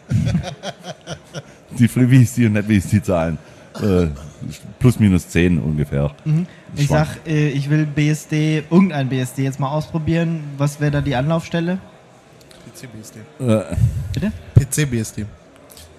die 1.78 1.88
FreeBSD 1.88 2.46
und 2.46 2.52
NetBSD-Zahlen. 2.52 3.38
Äh, 3.80 4.08
plus 4.78 4.98
minus 4.98 5.28
10 5.28 5.58
ungefähr. 5.58 6.14
Ich 6.76 6.86
Schwank. 6.86 7.08
sag, 7.08 7.26
äh, 7.26 7.48
ich 7.48 7.70
will 7.70 7.86
BSD, 7.86 8.64
irgendein 8.70 9.08
BSD 9.08 9.44
jetzt 9.44 9.58
mal 9.60 9.70
ausprobieren. 9.70 10.44
Was 10.58 10.80
wäre 10.80 10.90
da 10.90 11.00
die 11.00 11.14
Anlaufstelle? 11.14 11.78
PCBSD. 12.72 13.20
Äh, 13.40 13.76
Bitte? 14.12 14.32
PCBSD. 14.54 15.26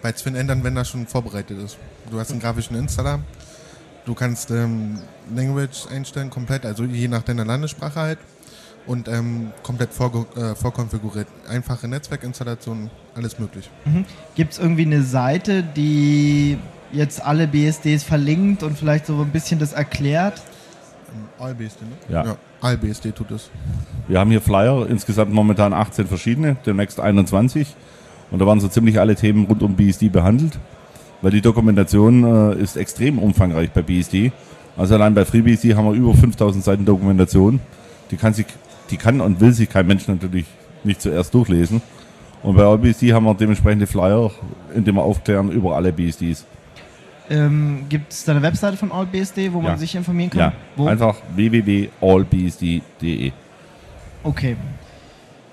Weil 0.02 0.16
Sven 0.18 0.36
ändern, 0.36 0.64
wenn 0.64 0.76
das 0.76 0.90
schon 0.90 1.08
vorbereitet 1.08 1.58
ist. 1.60 1.78
Du 2.12 2.20
hast 2.20 2.32
einen 2.32 2.42
grafischen 2.42 2.76
Installer. 2.76 3.20
Du 4.06 4.14
kannst 4.14 4.52
ähm, 4.52 5.00
Language 5.34 5.88
einstellen, 5.90 6.30
komplett, 6.30 6.66
also 6.66 6.84
je 6.84 7.08
nach 7.08 7.24
deiner 7.24 7.46
Landessprache 7.46 8.00
halt. 8.00 8.20
Und 8.86 9.08
ähm, 9.08 9.52
komplett 9.64 9.92
vorge- 9.94 10.26
äh, 10.36 10.56
vorkonfiguriert. 10.56 11.28
Einfache 11.48 11.88
Netzwerkinstallation, 11.88 12.90
alles 13.16 13.40
möglich. 13.40 13.70
Gibt 14.36 14.54
es 14.54 14.60
irgendwie 14.60 14.86
eine 14.86 15.04
Seite, 15.04 15.64
die 15.64 16.58
jetzt 16.92 17.24
alle 17.24 17.48
BSDs 17.48 18.04
verlinkt 18.04 18.62
und 18.62 18.78
vielleicht 18.78 19.06
so 19.06 19.22
ein 19.22 19.30
bisschen 19.30 19.60
das 19.60 19.72
erklärt? 19.74 20.42
Ähm, 21.16 21.44
AllBSD, 21.46 21.82
ne? 21.86 22.14
Ja. 22.14 22.36
AllBSD 22.62 23.12
tut 23.14 23.32
es. 23.32 23.50
Wir 24.08 24.20
haben 24.20 24.32
hier 24.32 24.42
Flyer, 24.42 24.86
insgesamt 24.90 25.32
momentan 25.32 25.74
18 25.74 26.08
verschiedene, 26.08 26.58
demnächst 26.66 27.00
21. 27.00 27.74
Und 28.32 28.40
da 28.40 28.46
waren 28.46 28.60
so 28.60 28.68
ziemlich 28.68 29.00
alle 29.00 29.16
Themen 29.16 29.46
rund 29.46 29.64
um 29.64 29.76
BSD 29.76 30.10
behandelt, 30.10 30.60
weil 31.22 31.32
die 31.32 31.42
Dokumentation 31.42 32.24
äh, 32.52 32.62
ist 32.62 32.76
extrem 32.76 33.18
umfangreich 33.18 33.72
bei 33.72 33.82
BSD. 33.82 34.32
Also 34.76 34.96
allein 34.96 35.14
bei 35.14 35.24
FreeBSD 35.24 35.76
haben 35.76 35.86
wir 35.86 35.94
über 35.94 36.14
5000 36.16 36.64
Seiten 36.64 36.84
Dokumentation. 36.84 37.60
Die 38.12 38.18
kann, 38.18 38.34
sich, 38.34 38.48
die 38.90 38.98
kann 38.98 39.22
und 39.22 39.40
will 39.40 39.54
sich 39.54 39.70
kein 39.70 39.88
Mensch 39.88 40.08
natürlich 40.08 40.46
nicht 40.84 41.02
zuerst 41.02 41.34
durchlesen. 41.34 41.82
Und 42.42 42.56
bei 42.58 42.64
AllBSD 42.64 43.14
haben 43.14 43.26
wir 43.26 43.34
dementsprechende 43.34 43.88
Flyer, 43.88 44.30
in 44.76 44.84
denen 44.84 44.98
wir 44.98 45.04
aufklären 45.04 45.50
über 45.52 45.76
alle 45.76 45.94
BSDs. 45.94 46.46
Ähm, 47.30 47.86
Gibt 47.88 48.12
es 48.12 48.26
da 48.26 48.34
eine 48.34 48.42
Webseite 48.42 48.76
von 48.76 48.92
AllBSD, 48.92 49.54
wo 49.54 49.62
man 49.62 49.72
Ja. 49.74 49.78
sich 49.78 49.96
informieren 49.96 50.30
kann? 50.30 50.40
Ja, 50.40 50.52
Wo? 50.76 50.88
einfach 50.88 51.16
www.allbsd.de. 51.36 53.32
Okay. 54.24 54.56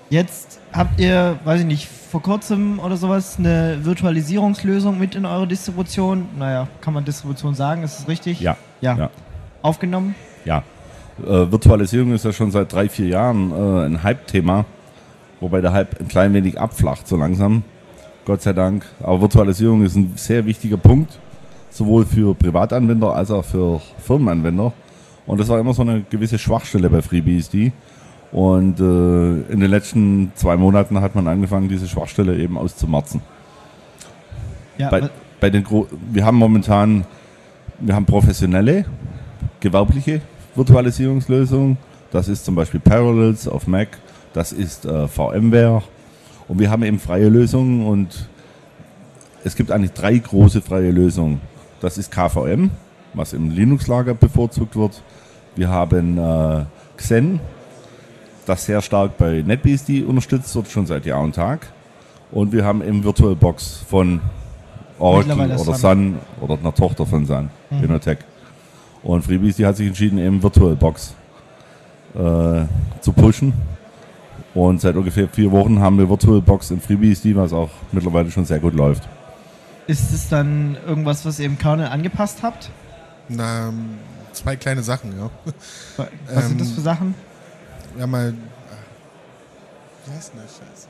Jetzt 0.09 0.59
habt 0.73 0.99
ihr, 0.99 1.39
weiß 1.45 1.61
ich 1.61 1.65
nicht, 1.65 1.87
vor 1.87 2.21
kurzem 2.21 2.79
oder 2.79 2.97
sowas 2.97 3.37
eine 3.39 3.79
Virtualisierungslösung 3.83 4.99
mit 4.99 5.15
in 5.15 5.25
eure 5.25 5.47
Distribution. 5.47 6.25
Naja, 6.37 6.67
kann 6.81 6.93
man 6.93 7.05
Distribution 7.05 7.55
sagen, 7.55 7.83
ist 7.83 7.99
das 7.99 8.07
richtig? 8.09 8.41
Ja. 8.41 8.57
Ja. 8.81 8.97
Ja. 8.97 9.09
Aufgenommen? 9.61 10.15
Ja. 10.43 10.63
Äh, 11.25 11.51
Virtualisierung 11.51 12.13
ist 12.13 12.25
ja 12.25 12.33
schon 12.33 12.51
seit 12.51 12.73
drei, 12.73 12.89
vier 12.89 13.07
Jahren 13.07 13.51
äh, 13.51 13.85
ein 13.85 14.03
Hype-Thema, 14.03 14.65
wobei 15.39 15.61
der 15.61 15.73
Hype 15.73 15.99
ein 15.99 16.07
klein 16.07 16.33
wenig 16.33 16.59
abflacht, 16.59 17.07
so 17.07 17.15
langsam. 17.17 17.63
Gott 18.25 18.41
sei 18.41 18.53
Dank. 18.53 18.85
Aber 19.01 19.21
Virtualisierung 19.21 19.83
ist 19.83 19.95
ein 19.95 20.13
sehr 20.15 20.45
wichtiger 20.45 20.77
Punkt, 20.77 21.19
sowohl 21.69 22.05
für 22.05 22.35
Privatanwender 22.35 23.15
als 23.15 23.31
auch 23.31 23.45
für 23.45 23.81
Firmenanwender. 23.99 24.73
Und 25.25 25.39
das 25.39 25.49
war 25.49 25.59
immer 25.59 25.73
so 25.73 25.81
eine 25.81 26.01
gewisse 26.09 26.37
Schwachstelle 26.37 26.89
bei 26.89 27.01
FreeBSD. 27.01 27.71
Und 28.31 28.79
äh, 28.79 29.51
in 29.51 29.59
den 29.59 29.69
letzten 29.69 30.31
zwei 30.35 30.55
Monaten 30.55 31.01
hat 31.01 31.15
man 31.15 31.27
angefangen, 31.27 31.67
diese 31.67 31.87
Schwachstelle 31.87 32.37
eben 32.37 32.57
auszumerzen. 32.57 33.21
Ja. 34.77 34.89
Bei, 34.89 35.09
bei 35.39 35.49
den 35.49 35.63
Gro 35.63 35.87
wir 36.11 36.25
haben 36.25 36.37
momentan, 36.37 37.05
wir 37.79 37.95
haben 37.95 38.05
professionelle, 38.05 38.85
gewerbliche 39.59 40.21
Virtualisierungslösungen. 40.55 41.77
Das 42.11 42.27
ist 42.27 42.45
zum 42.45 42.55
Beispiel 42.55 42.79
Parallels 42.79 43.47
auf 43.47 43.67
Mac, 43.67 43.89
das 44.33 44.51
ist 44.51 44.85
äh, 44.85 45.07
VMware 45.07 45.81
und 46.47 46.59
wir 46.59 46.69
haben 46.69 46.83
eben 46.83 46.99
freie 46.99 47.29
Lösungen 47.29 47.85
und 47.85 48.27
es 49.43 49.55
gibt 49.55 49.71
eigentlich 49.71 49.93
drei 49.93 50.17
große 50.17 50.61
freie 50.61 50.91
Lösungen. 50.91 51.39
Das 51.79 51.97
ist 51.97 52.11
KVM, 52.11 52.69
was 53.13 53.33
im 53.33 53.49
Linux-Lager 53.49 54.13
bevorzugt 54.13 54.75
wird. 54.75 55.01
Wir 55.55 55.69
haben 55.69 56.17
äh, 56.17 56.65
Xen, 56.97 57.39
das 58.45 58.65
sehr 58.65 58.81
stark 58.81 59.17
bei 59.17 59.41
NetBSD 59.45 60.03
unterstützt 60.03 60.53
wird, 60.55 60.67
schon 60.69 60.85
seit 60.85 61.05
Jahr 61.05 61.21
und 61.21 61.33
Tag. 61.35 61.67
Und 62.31 62.51
wir 62.51 62.63
haben 62.65 62.81
eben 62.81 63.03
VirtualBox 63.03 63.83
von 63.89 64.21
Oracle 64.99 65.33
oder 65.53 65.57
Sun. 65.57 65.75
Sun 65.75 66.15
oder 66.39 66.57
einer 66.59 66.73
Tochter 66.73 67.05
von 67.05 67.25
Sun, 67.25 67.49
Mhm. 67.69 67.83
Inotech. 67.83 68.19
Und 69.03 69.23
FreeBSD 69.23 69.65
hat 69.65 69.77
sich 69.77 69.87
entschieden, 69.87 70.17
eben 70.19 70.41
VirtualBox 70.41 71.13
äh, 72.13 72.65
zu 73.01 73.13
pushen. 73.13 73.53
Und 74.53 74.81
seit 74.81 74.95
ungefähr 74.95 75.27
vier 75.27 75.51
Wochen 75.51 75.79
haben 75.79 75.97
wir 75.97 76.09
VirtualBox 76.09 76.71
in 76.71 76.81
FreeBSD, 76.81 77.35
was 77.35 77.53
auch 77.53 77.69
mittlerweile 77.91 78.29
schon 78.29 78.45
sehr 78.45 78.59
gut 78.59 78.73
läuft. 78.73 79.07
Ist 79.87 80.11
es 80.13 80.29
dann 80.29 80.77
irgendwas, 80.85 81.25
was 81.25 81.39
ihr 81.39 81.45
im 81.45 81.57
Kernel 81.57 81.87
angepasst 81.87 82.43
habt? 82.43 82.69
Na, 83.29 83.69
ähm, 83.69 83.97
zwei 84.33 84.55
kleine 84.55 84.83
Sachen, 84.83 85.17
ja. 85.17 85.29
Was 86.27 86.47
sind 86.47 86.59
das 86.61 86.69
Ähm, 86.69 86.75
für 86.75 86.81
Sachen? 86.81 87.15
Ja, 87.97 88.07
mal. 88.07 88.33
Wie 90.05 90.13
heißt 90.13 90.33
denn 90.33 90.41
das 90.43 90.51
Scheiße? 90.57 90.87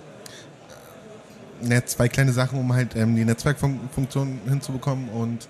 Ne, 1.69 1.85
zwei 1.85 2.09
kleine 2.09 2.33
Sachen, 2.33 2.59
um 2.59 2.73
halt 2.73 2.95
ähm, 2.95 3.15
die 3.15 3.23
Netzwerkfunktion 3.25 4.39
hinzubekommen 4.47 5.09
und 5.09 5.47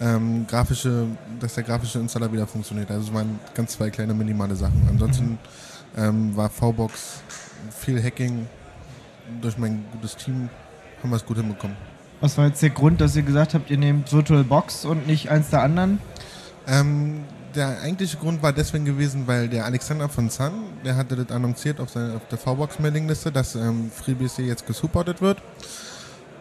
ähm, 0.00 0.46
grafische, 0.46 1.06
dass 1.38 1.54
der 1.54 1.64
grafische 1.64 1.98
Installer 1.98 2.32
wieder 2.32 2.46
funktioniert. 2.46 2.90
Also 2.90 3.08
es 3.08 3.14
waren 3.14 3.38
ganz 3.54 3.72
zwei 3.72 3.90
kleine 3.90 4.14
minimale 4.14 4.56
Sachen. 4.56 4.86
Ansonsten 4.88 5.38
ähm, 5.96 6.34
war 6.36 6.48
VBox 6.48 7.22
viel 7.78 8.02
Hacking 8.02 8.46
durch 9.40 9.58
mein 9.58 9.84
gutes 9.92 10.16
Team, 10.16 10.48
haben 11.02 11.10
wir 11.10 11.16
es 11.16 11.24
gut 11.24 11.36
hinbekommen. 11.36 11.76
Was 12.20 12.36
war 12.36 12.46
jetzt 12.46 12.62
der 12.62 12.70
Grund, 12.70 13.00
dass 13.00 13.16
ihr 13.16 13.22
gesagt 13.22 13.54
habt, 13.54 13.70
ihr 13.70 13.78
nehmt 13.78 14.12
VirtualBox 14.12 14.84
und 14.84 15.06
nicht 15.06 15.30
eins 15.30 15.50
der 15.50 15.62
anderen? 15.62 15.98
Ähm, 16.66 17.24
der 17.54 17.80
eigentliche 17.80 18.16
Grund 18.16 18.42
war 18.42 18.52
deswegen 18.52 18.84
gewesen, 18.84 19.26
weil 19.26 19.48
der 19.48 19.64
Alexander 19.64 20.08
von 20.08 20.30
Sun, 20.30 20.52
der 20.84 20.96
hatte 20.96 21.16
das 21.16 21.34
annonciert 21.34 21.80
auf, 21.80 21.90
seine, 21.90 22.14
auf 22.14 22.26
der 22.30 22.38
VBox-Mailingliste, 22.38 23.32
dass 23.32 23.54
ähm, 23.54 23.90
FreeBSD 23.90 24.42
jetzt 24.42 24.66
gesupportet 24.66 25.20
wird. 25.20 25.42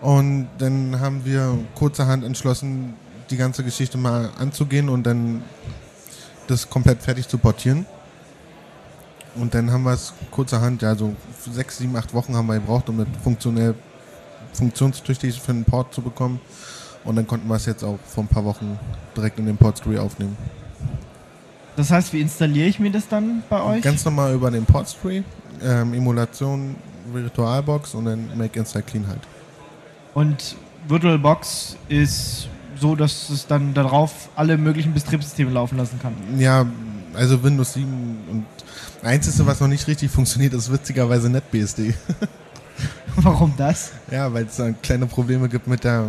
Und 0.01 0.47
dann 0.59 0.99
haben 0.99 1.25
wir 1.25 1.57
kurzerhand 1.75 2.23
entschlossen, 2.23 2.93
die 3.29 3.37
ganze 3.37 3.63
Geschichte 3.63 3.97
mal 3.97 4.29
anzugehen 4.39 4.89
und 4.89 5.03
dann 5.03 5.43
das 6.47 6.69
komplett 6.69 7.01
fertig 7.01 7.27
zu 7.27 7.37
portieren. 7.37 7.85
Und 9.35 9.53
dann 9.53 9.71
haben 9.71 9.83
wir 9.83 9.93
es 9.93 10.13
kurzerhand, 10.31 10.81
ja 10.81 10.95
so 10.95 11.15
sechs, 11.51 11.77
sieben, 11.77 11.95
acht 11.95 12.13
Wochen 12.13 12.35
haben 12.35 12.47
wir 12.47 12.55
gebraucht, 12.55 12.89
um 12.89 12.97
das 12.97 13.07
funktionell, 13.23 13.75
funktionstüchtig 14.53 15.39
für 15.39 15.51
einen 15.51 15.63
Port 15.63 15.93
zu 15.93 16.01
bekommen. 16.01 16.41
Und 17.03 17.15
dann 17.15 17.27
konnten 17.27 17.47
wir 17.47 17.55
es 17.55 17.65
jetzt 17.65 17.83
auch 17.83 17.99
vor 18.05 18.23
ein 18.23 18.27
paar 18.27 18.43
Wochen 18.43 18.77
direkt 19.15 19.39
in 19.39 19.45
den 19.45 19.57
Portstree 19.57 19.99
aufnehmen. 19.99 20.35
Das 21.75 21.91
heißt, 21.91 22.11
wie 22.11 22.19
installiere 22.19 22.67
ich 22.67 22.79
mir 22.79 22.91
das 22.91 23.07
dann 23.07 23.43
bei 23.49 23.61
euch? 23.61 23.81
Ganz 23.81 24.03
normal 24.03 24.33
über 24.33 24.51
den 24.51 24.65
Portstree, 24.65 25.23
ähm, 25.63 25.93
Emulation, 25.93 26.75
Virtualbox 27.13 27.93
und 27.93 28.05
dann 28.05 28.37
Make 28.37 28.59
Install 28.59 28.81
Clean 28.81 29.07
halt. 29.07 29.21
Und 30.13 30.57
VirtualBox 30.87 31.77
ist 31.87 32.49
so, 32.79 32.95
dass 32.95 33.29
es 33.29 33.47
dann 33.47 33.73
darauf 33.73 34.29
alle 34.35 34.57
möglichen 34.57 34.93
Betriebssysteme 34.93 35.51
laufen 35.51 35.77
lassen 35.77 35.99
kann. 36.01 36.13
Ja, 36.37 36.65
also 37.13 37.43
Windows 37.43 37.73
7 37.73 37.87
und 38.31 38.45
einzige, 39.03 39.45
was 39.45 39.59
noch 39.59 39.67
nicht 39.67 39.87
richtig 39.87 40.11
funktioniert, 40.11 40.53
ist 40.53 40.71
witzigerweise 40.71 41.29
NetBSD. 41.29 41.93
Warum 43.17 43.53
das? 43.57 43.91
ja, 44.11 44.31
weil 44.33 44.45
es 44.45 44.55
da 44.55 44.71
kleine 44.71 45.05
Probleme 45.05 45.49
gibt 45.49 45.67
mit 45.67 45.83
der, 45.83 46.05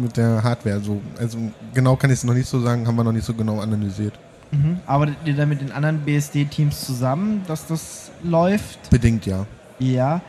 mit 0.00 0.16
der 0.16 0.42
Hardware. 0.42 0.80
So, 0.80 1.00
also 1.18 1.38
genau 1.72 1.96
kann 1.96 2.10
ich 2.10 2.18
es 2.18 2.24
noch 2.24 2.34
nicht 2.34 2.48
so 2.48 2.60
sagen, 2.60 2.86
haben 2.86 2.96
wir 2.96 3.04
noch 3.04 3.12
nicht 3.12 3.24
so 3.24 3.32
genau 3.32 3.60
analysiert. 3.60 4.12
Mhm. 4.50 4.80
Arbeitet 4.86 5.16
ihr 5.24 5.34
dann 5.34 5.48
mit 5.48 5.60
den 5.60 5.72
anderen 5.72 6.00
BSD-Teams 6.00 6.84
zusammen, 6.84 7.42
dass 7.46 7.66
das 7.66 8.10
läuft? 8.22 8.90
Bedingt 8.90 9.26
ja. 9.26 9.46
Ja. 9.78 10.20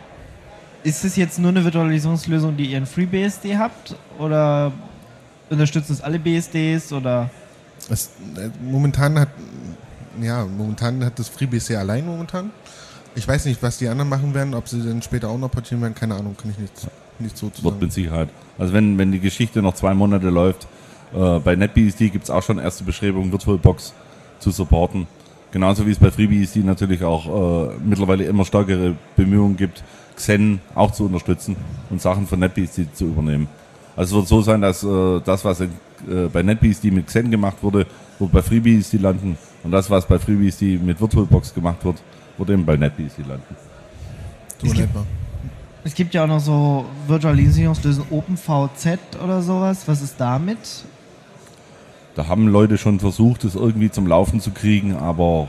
Ist 0.83 1.03
es 1.03 1.15
jetzt 1.15 1.37
nur 1.39 1.49
eine 1.49 1.63
Virtualisierungslösung, 1.63 2.55
die 2.57 2.67
ihr 2.67 2.77
in 2.77 2.85
FreeBSD 2.85 3.57
habt? 3.57 3.95
Oder 4.17 4.71
unterstützen 5.51 5.93
es 5.93 6.01
alle 6.01 6.19
BSDs? 6.19 6.91
Oder 6.93 7.29
Es, 7.89 8.11
äh, 8.37 8.49
momentan 8.63 9.19
hat 9.19 9.29
ja, 10.21 10.45
momentan 10.45 11.03
hat 11.05 11.19
das 11.19 11.29
FreeBSD 11.29 11.75
allein 11.75 12.05
momentan. 12.05 12.51
Ich 13.15 13.27
weiß 13.27 13.45
nicht, 13.45 13.61
was 13.61 13.77
die 13.77 13.87
anderen 13.87 14.09
machen 14.09 14.33
werden, 14.33 14.53
ob 14.53 14.67
sie 14.67 14.81
dann 14.81 15.01
später 15.01 15.29
auch 15.29 15.37
noch 15.37 15.51
portieren 15.51 15.81
werden, 15.81 15.95
keine 15.95 16.15
Ahnung, 16.15 16.35
kann 16.37 16.51
ich 16.51 16.57
nicht, 16.57 16.73
nicht 17.19 17.37
so 17.37 17.49
zu 17.49 17.63
Wird 17.63 17.73
sagen. 17.73 17.85
mit 17.85 17.93
Sicherheit. 17.93 18.29
Also 18.57 18.73
wenn, 18.73 18.97
wenn 18.97 19.11
die 19.11 19.19
Geschichte 19.19 19.61
noch 19.61 19.75
zwei 19.75 19.93
Monate 19.93 20.29
läuft, 20.29 20.67
äh, 21.13 21.39
bei 21.39 21.55
NetBSD 21.55 22.09
gibt 22.09 22.25
es 22.25 22.29
auch 22.29 22.43
schon 22.43 22.57
erste 22.57 22.83
Bestrebungen, 22.83 23.31
VirtualBox 23.31 23.93
zu 24.39 24.51
supporten. 24.51 25.07
Genauso 25.51 25.85
wie 25.85 25.91
es 25.91 25.99
bei 25.99 26.11
FreeBSD 26.11 26.59
natürlich 26.59 27.03
auch 27.03 27.71
äh, 27.71 27.75
mittlerweile 27.83 28.23
immer 28.23 28.45
stärkere 28.45 28.95
Bemühungen 29.17 29.57
gibt, 29.57 29.83
Xen 30.15 30.61
auch 30.75 30.91
zu 30.91 31.05
unterstützen 31.05 31.57
und 31.89 32.01
Sachen 32.01 32.27
von 32.27 32.39
NetBSD 32.39 32.93
zu 32.93 33.05
übernehmen. 33.05 33.49
Also 34.01 34.15
es 34.15 34.21
wird 34.21 34.27
so 34.29 34.41
sein, 34.41 34.61
dass 34.61 34.83
äh, 34.83 35.19
das, 35.23 35.45
was 35.45 35.59
in, 35.59 35.69
äh, 36.09 36.27
bei 36.27 36.41
NetBSD 36.41 36.89
mit 36.89 37.05
Xen 37.05 37.29
gemacht 37.29 37.57
wurde, 37.61 37.85
wird 38.17 38.31
bei 38.31 38.41
FreeBSD 38.41 38.97
landen 38.97 39.37
und 39.63 39.69
das, 39.71 39.91
was 39.91 40.07
bei 40.07 40.17
FreeBSD 40.17 40.79
mit 40.83 40.99
VirtualBox 40.99 41.53
gemacht 41.53 41.85
wird, 41.85 42.01
wird 42.39 42.49
eben 42.49 42.65
bei 42.65 42.77
NetBSD 42.77 43.21
landen. 43.21 43.55
So 44.59 44.65
Es 44.65 44.73
gibt- 44.73 44.89
es 45.83 45.93
gibt 45.93 46.13
ja 46.15 46.23
auch 46.23 46.27
noch 46.27 46.39
so 46.39 46.85
Virtualisierungslösungen 47.05 48.09
OpenVZ 48.11 48.97
oder 49.23 49.43
sowas. 49.43 49.83
Was 49.87 50.01
ist 50.01 50.15
damit? 50.19 50.57
Da 52.15 52.25
haben 52.27 52.47
Leute 52.47 52.79
schon 52.79 52.99
versucht, 52.99 53.43
es 53.43 53.53
irgendwie 53.53 53.91
zum 53.91 54.07
Laufen 54.07 54.41
zu 54.41 54.49
kriegen, 54.49 54.95
aber 54.95 55.47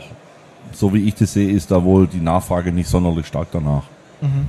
so 0.72 0.92
wie 0.92 1.08
ich 1.08 1.14
das 1.14 1.32
sehe, 1.32 1.50
ist 1.50 1.70
da 1.70 1.82
wohl 1.82 2.06
die 2.06 2.20
Nachfrage 2.20 2.70
nicht 2.70 2.90
sonderlich 2.90 3.26
stark 3.26 3.48
danach. 3.50 3.84
Mhm. 4.20 4.46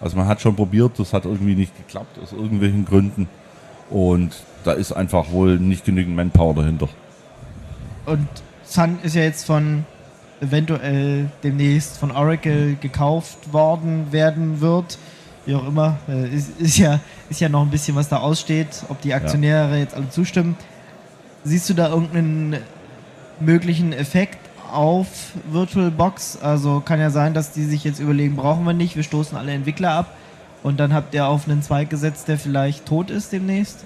Also 0.00 0.16
man 0.16 0.28
hat 0.28 0.40
schon 0.40 0.54
probiert, 0.54 0.92
das 1.00 1.12
hat 1.12 1.24
irgendwie 1.24 1.56
nicht 1.56 1.76
geklappt 1.76 2.16
aus 2.22 2.30
irgendwelchen 2.32 2.84
Gründen 2.84 3.28
und 3.90 4.30
da 4.64 4.72
ist 4.72 4.92
einfach 4.92 5.30
wohl 5.30 5.58
nicht 5.58 5.84
genügend 5.84 6.16
Manpower 6.16 6.54
dahinter. 6.54 6.88
Und 8.06 8.28
Sun 8.64 8.98
ist 9.02 9.14
ja 9.14 9.22
jetzt 9.22 9.44
von 9.44 9.84
eventuell 10.40 11.30
demnächst 11.42 11.98
von 11.98 12.10
Oracle 12.10 12.76
gekauft 12.80 13.52
worden 13.52 14.12
werden 14.12 14.60
wird. 14.60 14.98
Wie 15.46 15.54
auch 15.54 15.66
immer. 15.66 15.98
Äh, 16.08 16.28
Ist, 16.28 16.60
ist, 16.60 16.78
ja, 16.78 17.00
ist 17.28 17.40
ja 17.40 17.48
noch 17.48 17.62
ein 17.62 17.70
bisschen, 17.70 17.96
was 17.96 18.08
da 18.08 18.18
aussteht, 18.18 18.84
ob 18.88 19.00
die 19.00 19.14
Aktionäre 19.14 19.78
jetzt 19.78 19.94
alle 19.94 20.08
zustimmen. 20.10 20.56
Siehst 21.44 21.68
du 21.68 21.74
da 21.74 21.88
irgendeinen 21.88 22.56
möglichen 23.40 23.92
Effekt 23.92 24.38
auf 24.70 25.06
VirtualBox? 25.50 26.38
Also 26.42 26.80
kann 26.80 27.00
ja 27.00 27.10
sein, 27.10 27.34
dass 27.34 27.52
die 27.52 27.64
sich 27.64 27.84
jetzt 27.84 28.00
überlegen, 28.00 28.36
brauchen 28.36 28.64
wir 28.64 28.74
nicht, 28.74 28.96
wir 28.96 29.02
stoßen 29.02 29.36
alle 29.36 29.52
Entwickler 29.52 29.92
ab. 29.92 30.14
Und 30.62 30.78
dann 30.80 30.92
habt 30.92 31.14
ihr 31.14 31.26
auf 31.26 31.48
einen 31.48 31.62
Zweig 31.62 31.88
gesetzt, 31.90 32.28
der 32.28 32.38
vielleicht 32.38 32.86
tot 32.86 33.10
ist 33.10 33.32
demnächst. 33.32 33.84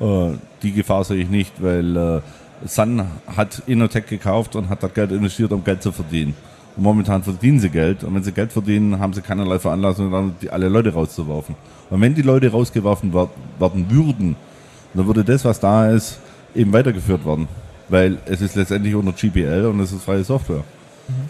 Äh, 0.00 0.30
die 0.62 0.72
Gefahr 0.72 1.04
sehe 1.04 1.22
ich 1.22 1.28
nicht, 1.28 1.52
weil 1.62 1.96
äh, 1.96 2.20
Sun 2.64 3.02
hat 3.36 3.62
Innotech 3.66 4.06
gekauft 4.06 4.54
und 4.56 4.68
hat 4.68 4.82
das 4.82 4.94
Geld 4.94 5.10
investiert, 5.10 5.50
um 5.52 5.64
Geld 5.64 5.82
zu 5.82 5.90
verdienen. 5.90 6.34
Und 6.76 6.84
momentan 6.84 7.22
verdienen 7.22 7.58
sie 7.60 7.68
Geld 7.68 8.02
und 8.04 8.14
wenn 8.14 8.22
sie 8.22 8.32
Geld 8.32 8.52
verdienen, 8.52 8.98
haben 8.98 9.12
sie 9.12 9.20
keinerlei 9.20 9.58
Veranlassung, 9.58 10.10
dann 10.10 10.34
die, 10.40 10.48
alle 10.48 10.68
Leute 10.68 10.92
rauszuwerfen. 10.92 11.54
Und 11.90 12.00
wenn 12.00 12.14
die 12.14 12.22
Leute 12.22 12.50
rausgeworfen 12.50 13.12
wer- 13.12 13.28
werden 13.58 13.86
würden, 13.90 14.36
dann 14.94 15.06
würde 15.06 15.24
das, 15.24 15.44
was 15.44 15.60
da 15.60 15.90
ist, 15.90 16.18
eben 16.54 16.72
weitergeführt 16.72 17.26
werden. 17.26 17.48
Weil 17.88 18.18
es 18.26 18.40
ist 18.40 18.54
letztendlich 18.54 18.94
unter 18.94 19.12
GPL 19.12 19.66
und 19.66 19.80
es 19.80 19.92
ist 19.92 20.04
freie 20.04 20.24
Software. 20.24 20.64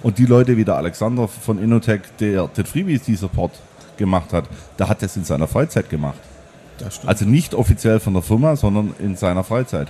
Und 0.02 0.18
die 0.18 0.26
Leute 0.26 0.56
wie 0.56 0.64
der 0.64 0.76
Alexander 0.76 1.26
von 1.26 1.58
Innotech, 1.60 2.02
der 2.20 2.46
den 2.46 2.66
FreeBSD-Support 2.66 3.52
gemacht 3.96 4.32
hat, 4.32 4.44
der 4.78 4.88
hat 4.88 5.02
das 5.02 5.16
in 5.16 5.24
seiner 5.24 5.46
Freizeit 5.46 5.90
gemacht. 5.90 6.18
Also 7.06 7.24
nicht 7.24 7.54
offiziell 7.54 8.00
von 8.00 8.14
der 8.14 8.22
Firma, 8.22 8.56
sondern 8.56 8.94
in 8.98 9.16
seiner 9.16 9.44
Freizeit. 9.44 9.88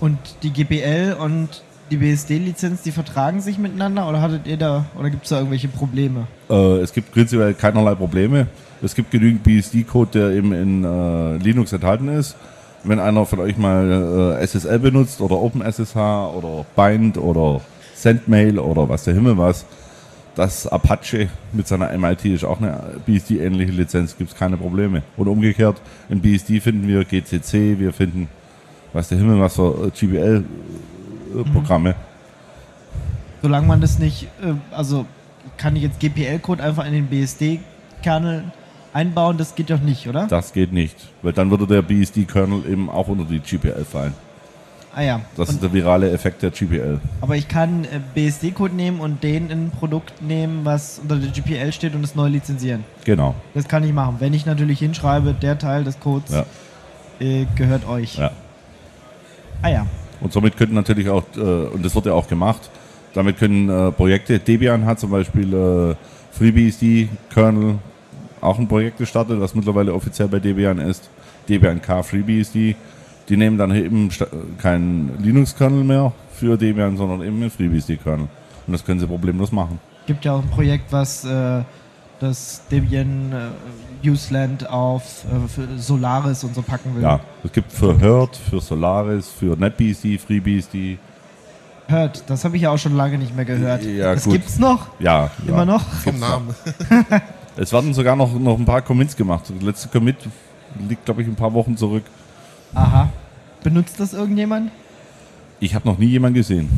Und 0.00 0.18
die 0.42 0.50
GPL 0.50 1.16
und 1.18 1.62
die 1.90 1.98
BSD-Lizenz, 1.98 2.82
die 2.82 2.92
vertragen 2.92 3.40
sich 3.40 3.58
miteinander 3.58 4.08
oder 4.08 4.20
hattet 4.20 4.46
ihr 4.46 4.56
da 4.56 4.86
oder 4.98 5.10
gibt 5.10 5.24
es 5.24 5.30
da 5.30 5.36
irgendwelche 5.36 5.68
Probleme? 5.68 6.26
Äh, 6.48 6.78
es 6.78 6.92
gibt 6.92 7.12
prinzipiell 7.12 7.54
keinerlei 7.54 7.94
Probleme. 7.94 8.46
Es 8.82 8.94
gibt 8.94 9.10
genügend 9.10 9.42
BSD-Code, 9.44 10.10
der 10.12 10.30
eben 10.30 10.52
in 10.52 10.84
äh, 10.84 11.36
Linux 11.36 11.72
enthalten 11.72 12.08
ist. 12.08 12.36
Wenn 12.82 13.00
einer 13.00 13.24
von 13.24 13.40
euch 13.40 13.56
mal 13.56 14.38
äh, 14.40 14.46
SSL 14.46 14.78
benutzt 14.78 15.20
oder 15.20 15.36
OpenSSH 15.36 15.96
oder 15.96 16.66
Bind 16.76 17.16
oder 17.16 17.60
Sendmail 17.94 18.58
oder 18.58 18.88
was 18.88 19.04
der 19.04 19.14
Himmel 19.14 19.38
was, 19.38 19.64
das 20.34 20.66
Apache 20.66 21.28
mit 21.52 21.68
seiner 21.68 21.96
MIT 21.96 22.24
ist 22.26 22.44
auch 22.44 22.60
eine 22.60 23.00
BSD-ähnliche 23.06 23.72
Lizenz, 23.72 24.16
gibt 24.16 24.30
es 24.30 24.36
keine 24.36 24.56
Probleme. 24.56 25.02
Und 25.16 25.28
umgekehrt, 25.28 25.80
in 26.08 26.20
BSD 26.20 26.60
finden 26.60 26.88
wir 26.88 27.04
GCC, 27.04 27.78
wir 27.78 27.92
finden, 27.92 28.28
was 28.92 29.08
der 29.08 29.18
Himmel 29.18 29.40
was 29.40 29.54
für 29.54 29.86
äh, 29.86 29.90
GPL-Programme. 29.90 31.94
Solange 33.42 33.66
man 33.66 33.80
das 33.80 33.98
nicht, 33.98 34.24
äh, 34.42 34.54
also 34.74 35.06
kann 35.56 35.76
ich 35.76 35.82
jetzt 35.82 36.00
GPL-Code 36.00 36.62
einfach 36.62 36.86
in 36.86 36.92
den 36.92 37.06
BSD-Kernel 37.06 38.44
einbauen, 38.92 39.36
das 39.36 39.54
geht 39.54 39.70
doch 39.70 39.80
nicht, 39.80 40.08
oder? 40.08 40.26
Das 40.26 40.52
geht 40.52 40.72
nicht, 40.72 40.96
weil 41.22 41.32
dann 41.32 41.50
würde 41.50 41.66
der 41.66 41.82
BSD-Kernel 41.82 42.64
eben 42.70 42.88
auch 42.88 43.08
unter 43.08 43.24
die 43.24 43.40
GPL 43.40 43.84
fallen. 43.84 44.14
Ah 44.96 45.02
ja. 45.02 45.20
Das 45.36 45.48
Und, 45.48 45.56
ist 45.56 45.62
der 45.62 45.72
virale 45.72 46.10
Effekt 46.12 46.42
der 46.42 46.50
GPL. 46.50 47.00
aber 47.20 47.36
ich 47.36 47.48
kann 47.48 47.84
äh, 47.84 48.00
BSD-Code 48.14 48.74
nehmen 48.74 49.00
und 49.00 49.22
den 49.24 49.50
in 49.50 49.66
ein 49.66 49.70
Produkt 49.70 50.22
nehmen, 50.22 50.60
was 50.64 51.00
unter 51.00 51.16
der 51.16 51.30
GPL 51.30 51.72
steht 51.72 51.94
und 51.96 52.04
es 52.04 52.14
neu 52.14 52.28
lizenzieren. 52.28 52.84
Genau. 53.04 53.34
Das 53.54 53.66
kann 53.66 53.82
ich 53.82 53.92
machen. 53.92 54.16
Wenn 54.20 54.34
ich 54.34 54.46
natürlich 54.46 54.78
hinschreibe, 54.78 55.34
der 55.34 55.58
Teil 55.58 55.82
des 55.84 55.98
Codes 55.98 56.30
Ja. 56.32 56.44
äh, 57.20 57.46
gehört 57.56 57.88
euch. 57.88 58.18
Ja. 58.18 58.30
Ah 59.62 59.68
ja. 59.70 59.86
Und 60.20 60.32
somit 60.32 60.56
könnten 60.56 60.74
natürlich 60.74 61.08
auch, 61.08 61.24
äh, 61.36 61.40
und 61.40 61.84
das 61.84 61.94
wird 61.94 62.06
ja 62.06 62.12
auch 62.12 62.28
gemacht, 62.28 62.70
damit 63.14 63.38
können 63.38 63.68
äh, 63.68 63.90
Projekte, 63.90 64.38
Debian 64.38 64.86
hat 64.86 65.00
zum 65.00 65.10
Beispiel 65.10 65.52
äh, 65.52 65.94
FreeBSD-Kernel 66.36 67.78
auch 68.40 68.58
ein 68.58 68.68
Projekt 68.68 68.98
gestartet, 68.98 69.40
was 69.40 69.54
mittlerweile 69.54 69.92
offiziell 69.94 70.28
bei 70.28 70.38
Debian 70.38 70.78
ist. 70.78 71.08
Debian 71.48 71.80
K 71.80 72.02
FreeBSD. 72.02 72.76
Die 73.28 73.36
nehmen 73.36 73.56
dann 73.56 73.74
eben 73.74 74.10
keinen 74.58 75.22
Linux-Kernel 75.22 75.84
mehr 75.84 76.12
für 76.32 76.56
Debian, 76.56 76.96
sondern 76.96 77.22
eben 77.22 77.40
einen 77.40 77.50
FreeBSD-Kernel. 77.50 78.28
Und 78.66 78.72
das 78.72 78.84
können 78.84 79.00
sie 79.00 79.06
problemlos 79.06 79.52
machen. 79.52 79.78
Gibt 80.06 80.24
ja 80.24 80.34
auch 80.34 80.42
ein 80.42 80.50
Projekt, 80.50 80.92
was 80.92 81.24
äh, 81.24 81.62
das 82.20 82.62
Debian 82.70 83.32
äh, 84.02 84.08
Useland 84.08 84.68
auf 84.68 85.24
äh, 85.24 85.78
Solaris 85.78 86.44
und 86.44 86.54
so 86.54 86.62
packen 86.62 86.94
will. 86.94 87.02
Ja, 87.02 87.20
es 87.42 87.52
gibt 87.52 87.72
für 87.72 87.98
Herd, 87.98 88.36
für 88.36 88.60
Solaris, 88.60 89.28
für 89.28 89.56
NetBSD, 89.56 90.18
FreeBSD. 90.18 90.98
Hört, 91.86 92.24
das 92.28 92.44
habe 92.44 92.56
ich 92.56 92.62
ja 92.62 92.70
auch 92.70 92.78
schon 92.78 92.96
lange 92.96 93.18
nicht 93.18 93.36
mehr 93.36 93.44
gehört. 93.44 93.84
Ja, 93.84 94.14
das 94.14 94.24
gut. 94.24 94.34
gibt's 94.34 94.58
noch? 94.58 94.88
Ja, 94.98 95.30
Immer 95.46 95.58
ja. 95.58 95.64
noch? 95.64 95.82
Vom 95.82 96.18
Namen. 96.18 96.54
Es 97.56 97.72
werden 97.72 97.94
sogar 97.94 98.16
noch, 98.16 98.36
noch 98.36 98.58
ein 98.58 98.64
paar 98.64 98.82
Commits 98.82 99.14
gemacht. 99.14 99.44
Der 99.48 99.64
letzte 99.64 99.86
Commit 99.86 100.16
liegt, 100.88 101.04
glaube 101.04 101.22
ich, 101.22 101.28
ein 101.28 101.36
paar 101.36 101.54
Wochen 101.54 101.76
zurück. 101.76 102.02
Aha. 102.74 103.10
Benutzt 103.62 103.98
das 104.00 104.12
irgendjemand? 104.14 104.70
Ich 105.60 105.74
habe 105.74 105.86
noch 105.88 105.96
nie 105.98 106.06
jemanden 106.06 106.34
gesehen. 106.34 106.68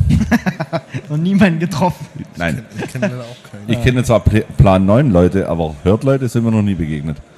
Noch 1.09 1.17
niemanden 1.17 1.59
getroffen. 1.59 2.05
Nein. 2.37 2.63
Ich 2.77 2.87
kenne 2.91 3.07
leider 3.07 3.23
auch 3.23 3.51
keinen. 3.51 3.67
Ich 3.69 3.83
kenne 3.83 4.03
zwar 4.03 4.19
Pl- 4.19 4.45
Plan 4.57 4.85
9 4.85 5.11
Leute, 5.11 5.49
aber 5.49 5.75
Hört-Leute 5.83 6.29
sind 6.29 6.43
mir 6.45 6.51
noch 6.51 6.61
nie 6.61 6.75
begegnet. 6.75 7.17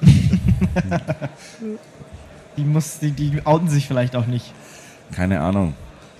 Die, 2.56 2.62
muss, 2.64 2.98
die, 2.98 3.10
die 3.12 3.40
outen 3.46 3.68
sich 3.68 3.86
vielleicht 3.86 4.14
auch 4.16 4.26
nicht. 4.26 4.52
Keine 5.12 5.40
Ahnung. 5.40 5.74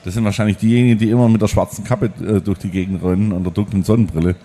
Das 0.04 0.14
sind 0.14 0.24
wahrscheinlich 0.24 0.56
diejenigen, 0.56 0.98
die 0.98 1.10
immer 1.10 1.28
mit 1.28 1.42
der 1.42 1.48
schwarzen 1.48 1.84
Kappe 1.84 2.06
äh, 2.24 2.40
durch 2.40 2.58
die 2.58 2.70
Gegend 2.70 3.02
rennen 3.04 3.32
und 3.32 3.44
der 3.44 3.52
dunklen 3.52 3.82
Sonnenbrille. 3.84 4.36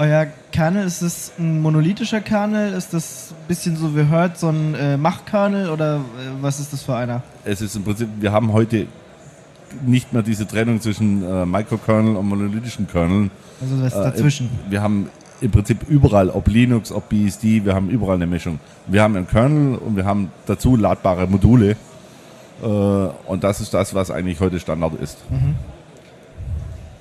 Euer 0.00 0.28
Kernel, 0.52 0.86
ist 0.86 1.02
das 1.02 1.32
ein 1.38 1.60
monolithischer 1.60 2.20
Kernel? 2.20 2.72
Ist 2.72 2.94
das 2.94 3.32
ein 3.32 3.48
bisschen 3.48 3.76
so 3.76 3.96
wie 3.96 4.06
Hört, 4.06 4.38
so 4.38 4.48
ein 4.48 4.74
äh, 4.76 4.96
Machtkernel 4.96 5.70
oder 5.70 5.96
äh, 5.96 6.00
was 6.40 6.60
ist 6.60 6.72
das 6.72 6.84
für 6.84 6.94
einer? 6.94 7.22
Es 7.44 7.60
ist 7.60 7.74
im 7.74 7.82
Prinzip, 7.82 8.08
wir 8.20 8.30
haben 8.30 8.52
heute 8.52 8.86
nicht 9.84 10.12
mehr 10.12 10.22
diese 10.22 10.46
Trennung 10.46 10.80
zwischen 10.80 11.24
äh, 11.24 11.44
Microkernel 11.44 12.14
und 12.16 12.28
monolithischen 12.28 12.86
Kerneln. 12.86 13.32
Also 13.60 13.82
was 13.82 13.92
Äh, 13.94 14.04
dazwischen? 14.04 14.50
Wir 14.70 14.82
haben 14.82 15.08
im 15.40 15.50
Prinzip 15.50 15.88
überall, 15.88 16.30
ob 16.30 16.46
Linux, 16.46 16.92
ob 16.92 17.08
BSD, 17.08 17.64
wir 17.64 17.74
haben 17.74 17.88
überall 17.90 18.14
eine 18.14 18.26
Mischung. 18.28 18.60
Wir 18.86 19.02
haben 19.02 19.16
einen 19.16 19.26
Kernel 19.26 19.78
und 19.78 19.96
wir 19.96 20.04
haben 20.04 20.30
dazu 20.46 20.76
ladbare 20.76 21.26
Module. 21.26 21.76
Äh, 22.62 22.66
und 22.66 23.42
das 23.42 23.60
ist 23.60 23.74
das, 23.74 23.94
was 23.96 24.12
eigentlich 24.12 24.38
heute 24.38 24.60
Standard 24.60 24.94
ist. 25.00 25.18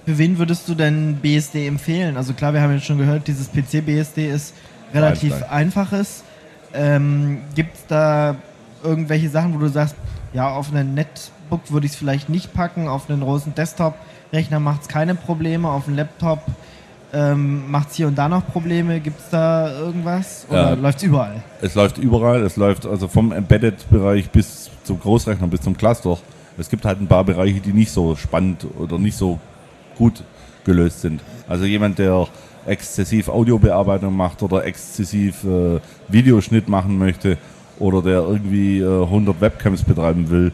Für 0.08 0.18
wen 0.18 0.38
würdest 0.38 0.70
du 0.70 0.74
denn 0.74 1.18
BSD 1.18 1.68
empfehlen? 1.68 2.16
Also 2.16 2.32
klar, 2.32 2.54
wir 2.54 2.62
haben 2.62 2.72
jetzt 2.74 2.86
schon 2.86 2.98
gehört, 2.98 3.28
dieses 3.28 3.50
PC-BSD 3.50 4.30
ist 4.30 4.54
relativ 4.94 5.34
Einstein. 5.34 5.50
einfaches. 5.52 6.24
Ähm, 6.74 7.40
Gibt 7.56 7.76
es 7.76 7.86
da 7.88 8.36
irgendwelche 8.82 9.28
Sachen, 9.28 9.54
wo 9.54 9.58
du 9.58 9.68
sagst, 9.68 9.96
ja, 10.32 10.48
auf 10.48 10.72
einen 10.72 10.94
Netbook 10.94 11.70
würde 11.72 11.88
ich 11.88 11.92
es 11.92 11.98
vielleicht 11.98 12.30
nicht 12.30 12.54
packen, 12.54 12.88
auf 12.88 13.10
einen 13.10 13.20
großen 13.20 13.54
Desktop-Rechner 13.54 14.62
macht 14.62 14.84
es 14.84 14.88
keine 14.88 15.14
Probleme, 15.14 15.68
auf 15.70 15.88
einen 15.88 15.98
Laptop 15.98 16.40
ähm, 17.12 17.70
macht 17.70 17.90
es 17.90 17.96
hier 17.98 18.08
und 18.08 18.16
da 18.18 18.30
noch 18.30 18.48
Probleme. 18.48 19.02
Gibt 19.02 19.20
es 19.20 19.30
da 19.30 19.78
irgendwas? 19.78 20.46
Oder 20.50 20.70
Ja. 20.70 20.74
läuft 20.76 21.00
es 21.00 21.04
überall? 21.04 21.44
Es 21.62 21.76
läuft 21.76 21.98
überall, 21.98 22.44
es 22.44 22.56
läuft 22.56 22.86
also 22.86 23.10
vom 23.10 23.34
Embedded-Bereich 23.34 24.30
bis 24.30 24.70
zum 24.86 25.02
Großrechner, 25.02 25.48
bis 25.48 25.60
zum 25.60 25.76
Cluster. 25.76 26.18
Es 26.58 26.70
gibt 26.70 26.86
halt 26.86 27.02
ein 27.02 27.08
paar 27.08 27.26
Bereiche, 27.26 27.60
die 27.60 27.74
nicht 27.74 27.92
so 27.92 28.16
spannend 28.16 28.66
oder 28.80 28.98
nicht 28.98 29.18
so 29.18 29.38
gut 29.98 30.24
gelöst 30.66 31.02
sind. 31.02 31.22
Also 31.48 31.66
jemand, 31.66 32.00
der 32.00 32.28
exzessiv 32.66 33.30
Audiobearbeitung 33.30 34.16
macht 34.16 34.44
oder 34.44 34.66
exzessiv 34.66 35.44
äh, 35.44 35.80
Videoschnitt 36.10 36.68
machen 36.68 36.98
möchte 36.98 37.38
oder 37.80 38.02
der 38.02 38.20
irgendwie 38.20 38.80
äh, 38.80 39.04
100 39.04 39.40
Webcams 39.40 39.84
betreiben 39.84 40.30
will, 40.30 40.52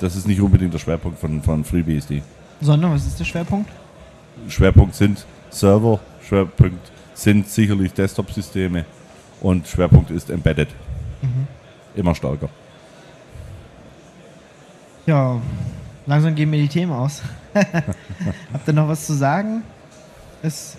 das 0.00 0.16
ist 0.16 0.26
nicht 0.26 0.40
unbedingt 0.40 0.74
der 0.74 0.78
Schwerpunkt 0.78 1.18
von, 1.18 1.42
von 1.42 1.64
FreeBSD. 1.64 2.22
Sondern, 2.60 2.92
was 2.92 3.06
ist 3.06 3.20
der 3.20 3.24
Schwerpunkt? 3.24 3.70
Schwerpunkt 4.48 4.94
sind 4.94 5.24
Server, 5.50 6.00
Schwerpunkt 6.26 6.90
sind 7.14 7.48
sicherlich 7.48 7.92
Desktop-Systeme 7.92 8.84
und 9.40 9.66
Schwerpunkt 9.68 10.10
ist 10.10 10.30
Embedded. 10.30 10.68
Immer 11.94 12.14
stärker. 12.14 12.48
Ja, 15.06 15.40
langsam 16.06 16.34
gehen 16.34 16.50
mir 16.50 16.58
die 16.58 16.68
Themen 16.68 16.92
aus. 16.92 17.22
Habt 17.54 18.66
ihr 18.68 18.72
noch 18.72 18.88
was 18.88 19.06
zu 19.06 19.14
sagen? 19.14 19.62
Ist 20.42 20.76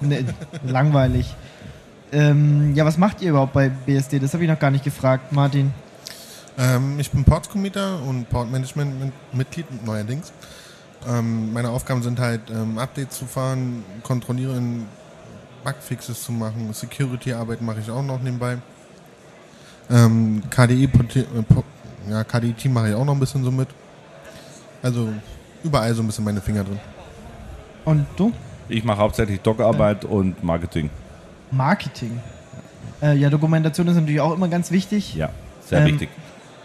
Nee. 0.00 0.22
ne, 0.22 0.34
langweilig. 0.66 1.34
Ähm, 2.12 2.74
ja, 2.74 2.84
was 2.84 2.98
macht 2.98 3.20
ihr 3.22 3.30
überhaupt 3.30 3.52
bei 3.54 3.68
BSD? 3.68 4.18
Das 4.18 4.32
habe 4.34 4.44
ich 4.44 4.50
noch 4.50 4.58
gar 4.58 4.70
nicht 4.70 4.84
gefragt, 4.84 5.32
Martin. 5.32 5.72
Ähm, 6.58 6.98
ich 7.00 7.10
bin 7.10 7.24
Port-Committer 7.24 8.00
und 8.02 8.28
Port-Management-Mitglied 8.28 9.84
neuerdings. 9.84 10.32
Ähm, 11.08 11.52
meine 11.52 11.70
Aufgaben 11.70 12.02
sind 12.02 12.18
halt, 12.20 12.42
ähm, 12.50 12.78
Updates 12.78 13.18
zu 13.18 13.26
fahren, 13.26 13.84
kontrollieren, 14.02 14.86
Bugfixes 15.64 16.22
zu 16.22 16.32
machen, 16.32 16.72
Security-Arbeit 16.72 17.60
mache 17.60 17.80
ich 17.80 17.90
auch 17.90 18.02
noch 18.02 18.20
nebenbei. 18.20 18.58
Ähm, 19.90 20.42
KDE, 20.50 20.86
Porti- 20.86 21.20
äh, 21.20 22.10
ja, 22.10 22.24
KDE-Team 22.24 22.72
mache 22.72 22.90
ich 22.90 22.94
auch 22.94 23.04
noch 23.04 23.14
ein 23.14 23.20
bisschen 23.20 23.42
so 23.44 23.50
mit. 23.50 23.68
Also 24.82 25.12
überall 25.64 25.94
so 25.94 26.02
ein 26.02 26.06
bisschen 26.06 26.24
meine 26.24 26.40
Finger 26.40 26.64
drin. 26.64 26.78
Und 27.84 28.06
du? 28.16 28.32
Ich 28.68 28.84
mache 28.84 28.98
hauptsächlich 28.98 29.40
Doc-Arbeit 29.40 30.04
und 30.04 30.42
Marketing. 30.42 30.90
Marketing. 31.50 32.20
Äh, 33.02 33.16
ja, 33.16 33.30
Dokumentation 33.30 33.86
ist 33.88 33.94
natürlich 33.94 34.20
auch 34.20 34.34
immer 34.34 34.48
ganz 34.48 34.70
wichtig. 34.70 35.14
Ja, 35.14 35.30
sehr 35.64 35.80
Ähm, 35.80 35.86
wichtig. 35.86 36.08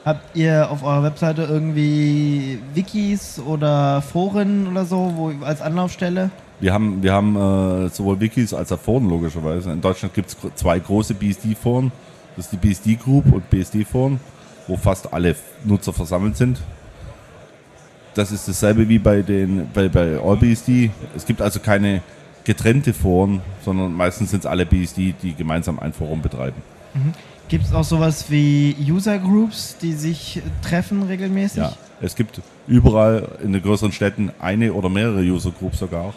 Habt 0.03 0.35
ihr 0.35 0.71
auf 0.71 0.81
eurer 0.83 1.03
Webseite 1.03 1.43
irgendwie 1.43 2.57
Wikis 2.73 3.39
oder 3.39 4.01
Foren 4.01 4.67
oder 4.67 4.83
so 4.85 5.13
wo, 5.15 5.45
als 5.45 5.61
Anlaufstelle? 5.61 6.31
Wir 6.59 6.73
haben, 6.73 7.03
wir 7.03 7.13
haben 7.13 7.35
äh, 7.35 7.89
sowohl 7.89 8.19
Wikis 8.19 8.53
als 8.53 8.71
auch 8.71 8.79
Foren 8.79 9.07
logischerweise. 9.09 9.71
In 9.71 9.81
Deutschland 9.81 10.13
gibt 10.15 10.29
es 10.29 10.37
zwei 10.55 10.79
große 10.79 11.13
BSD-Foren. 11.13 11.91
Das 12.35 12.45
ist 12.45 12.51
die 12.53 12.57
BSD 12.57 12.95
Group 12.95 13.31
und 13.31 13.47
BSD-Foren, 13.49 14.19
wo 14.67 14.75
fast 14.75 15.13
alle 15.13 15.35
Nutzer 15.65 15.93
versammelt 15.93 16.35
sind. 16.37 16.59
Das 18.13 18.31
ist 18.31 18.47
dasselbe 18.47 18.87
wie 18.89 18.99
bei 18.99 19.21
den 19.21 19.69
bei, 19.73 19.87
bei 19.87 20.19
AllBSD. 20.19 20.91
Es 21.15 21.25
gibt 21.25 21.41
also 21.41 21.59
keine 21.59 22.01
getrennte 22.43 22.93
Foren, 22.93 23.41
sondern 23.63 23.93
meistens 23.93 24.31
sind 24.31 24.41
es 24.41 24.45
alle 24.45 24.65
BSD, 24.65 25.13
die 25.21 25.33
gemeinsam 25.33 25.79
ein 25.79 25.93
Forum 25.93 26.21
betreiben. 26.21 26.61
Gibt 27.47 27.65
es 27.65 27.73
auch 27.73 27.83
sowas 27.83 28.25
wie 28.29 28.75
User 28.79 29.17
Groups, 29.19 29.77
die 29.81 29.93
sich 29.93 30.41
treffen 30.61 31.03
regelmäßig? 31.03 31.57
Ja, 31.57 31.73
es 32.01 32.15
gibt 32.15 32.41
überall 32.67 33.27
in 33.43 33.53
den 33.53 33.61
größeren 33.61 33.91
Städten 33.91 34.31
eine 34.39 34.73
oder 34.73 34.89
mehrere 34.89 35.21
User 35.21 35.51
Groups 35.51 35.79
sogar 35.79 36.05
auch. 36.05 36.13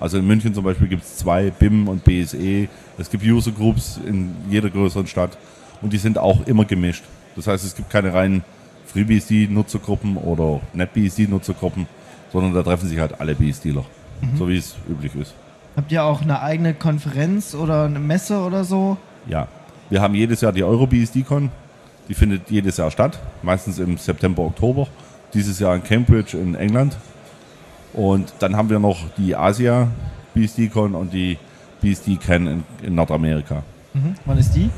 Also 0.00 0.18
in 0.18 0.26
München 0.26 0.52
zum 0.54 0.64
Beispiel 0.64 0.88
gibt 0.88 1.04
es 1.04 1.16
zwei, 1.16 1.50
BIM 1.50 1.86
und 1.86 2.02
BSE. 2.04 2.68
Es 2.98 3.10
gibt 3.10 3.24
User 3.24 3.52
Groups 3.52 4.00
in 4.04 4.34
jeder 4.50 4.68
größeren 4.68 5.06
Stadt 5.06 5.38
und 5.80 5.92
die 5.92 5.98
sind 5.98 6.18
auch 6.18 6.46
immer 6.46 6.64
gemischt. 6.64 7.04
Das 7.36 7.46
heißt, 7.46 7.64
es 7.64 7.76
gibt 7.76 7.88
keine 7.88 8.12
reinen 8.12 8.42
FreeBSD-Nutzergruppen 8.94 10.16
oder 10.16 10.60
NetBSD-Nutzergruppen, 10.74 11.86
sondern 12.32 12.54
da 12.54 12.62
treffen 12.62 12.88
sich 12.88 12.98
halt 12.98 13.20
alle 13.20 13.34
BSDler, 13.34 13.84
so 14.36 14.48
wie 14.48 14.56
es 14.56 14.76
üblich 14.88 15.14
ist. 15.14 15.34
Habt 15.76 15.90
ihr 15.90 16.04
auch 16.04 16.20
eine 16.20 16.40
eigene 16.42 16.74
Konferenz 16.74 17.54
oder 17.54 17.84
eine 17.84 17.98
Messe 17.98 18.40
oder 18.40 18.64
so? 18.64 18.98
Ja, 19.26 19.48
wir 19.88 20.02
haben 20.02 20.14
jedes 20.14 20.40
Jahr 20.40 20.52
die 20.52 20.64
EuroBSD-Con. 20.64 21.50
Die 22.08 22.14
findet 22.14 22.50
jedes 22.50 22.76
Jahr 22.76 22.90
statt, 22.90 23.18
meistens 23.42 23.78
im 23.78 23.96
September, 23.96 24.42
Oktober. 24.42 24.86
Dieses 25.32 25.58
Jahr 25.58 25.74
in 25.74 25.82
Cambridge 25.82 26.36
in 26.36 26.54
England. 26.54 26.96
Und 27.94 28.34
dann 28.38 28.56
haben 28.56 28.68
wir 28.68 28.78
noch 28.78 28.98
die 29.16 29.34
Asia 29.34 29.88
BSD-Con 30.34 30.94
und 30.94 31.12
die 31.12 31.38
BSD-Can 31.80 32.46
in, 32.46 32.64
in 32.82 32.94
Nordamerika. 32.94 33.62
Mhm. 33.94 34.14
Wann 34.24 34.38
ist 34.38 34.52
die? 34.54 34.70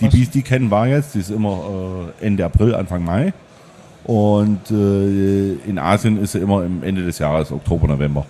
Die 0.00 0.06
Was? 0.06 0.14
BSD-Can 0.14 0.70
war 0.70 0.86
jetzt, 0.86 1.14
die 1.14 1.20
ist 1.20 1.30
immer 1.30 2.12
äh, 2.20 2.26
Ende 2.26 2.44
April, 2.44 2.74
Anfang 2.74 3.04
Mai. 3.04 3.32
Und 4.04 4.70
äh, 4.70 5.54
in 5.68 5.78
Asien 5.78 6.22
ist 6.22 6.32
sie 6.32 6.38
immer 6.38 6.64
im 6.64 6.82
Ende 6.82 7.04
des 7.04 7.18
Jahres, 7.18 7.52
Oktober, 7.52 7.88
November. 7.88 8.24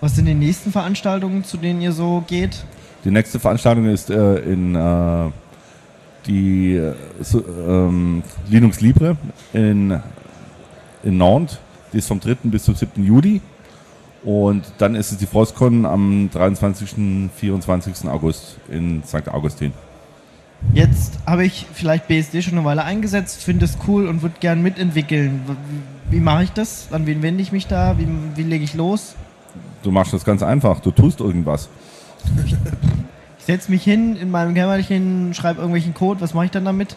Was 0.00 0.16
sind 0.16 0.26
die 0.26 0.34
nächsten 0.34 0.70
Veranstaltungen, 0.70 1.44
zu 1.44 1.56
denen 1.56 1.80
ihr 1.80 1.92
so 1.92 2.22
geht? 2.26 2.64
Die 3.04 3.10
nächste 3.10 3.38
Veranstaltung 3.38 3.86
ist 3.86 4.10
äh, 4.10 4.36
in 4.40 4.74
äh, 4.74 5.30
die 6.26 6.74
äh, 6.74 6.94
so, 7.20 7.42
ähm, 7.66 8.22
Linux 8.48 8.80
Libre 8.80 9.16
in, 9.52 9.98
in 11.02 11.16
Nantes. 11.16 11.58
Die 11.92 11.98
ist 11.98 12.08
vom 12.08 12.20
3. 12.20 12.36
bis 12.44 12.64
zum 12.64 12.74
7. 12.74 13.04
Juli. 13.04 13.40
Und 14.24 14.64
dann 14.78 14.94
ist 14.94 15.12
es 15.12 15.18
die 15.18 15.26
Frostcon 15.26 15.84
am 15.84 16.30
23. 16.32 17.30
24. 17.36 18.08
August 18.08 18.56
in 18.68 19.02
St. 19.04 19.28
Augustin. 19.28 19.72
Jetzt 20.72 21.18
habe 21.26 21.44
ich 21.44 21.66
vielleicht 21.72 22.08
BSD 22.08 22.42
schon 22.42 22.54
eine 22.54 22.64
Weile 22.64 22.84
eingesetzt, 22.84 23.42
finde 23.42 23.64
es 23.64 23.76
cool 23.86 24.08
und 24.08 24.22
würde 24.22 24.36
gern 24.40 24.62
mitentwickeln. 24.62 25.42
Wie, 26.10 26.20
mache 26.20 26.44
ich 26.44 26.52
das? 26.52 26.88
An 26.90 27.06
wen 27.06 27.22
wende 27.22 27.42
ich 27.42 27.52
mich 27.52 27.66
da? 27.66 27.96
Wie, 27.98 28.08
wie 28.34 28.42
lege 28.42 28.64
ich 28.64 28.74
los? 28.74 29.14
Du 29.82 29.90
machst 29.90 30.12
das 30.12 30.24
ganz 30.24 30.42
einfach. 30.42 30.80
Du 30.80 30.90
tust 30.90 31.20
irgendwas. 31.20 31.68
Ich 33.38 33.44
setze 33.44 33.70
mich 33.70 33.84
hin 33.84 34.16
in 34.16 34.30
meinem 34.30 34.54
Kämmerchen, 34.54 35.34
schreibe 35.34 35.60
irgendwelchen 35.60 35.94
Code. 35.94 36.20
Was 36.20 36.34
mache 36.34 36.46
ich 36.46 36.50
dann 36.50 36.64
damit? 36.64 36.96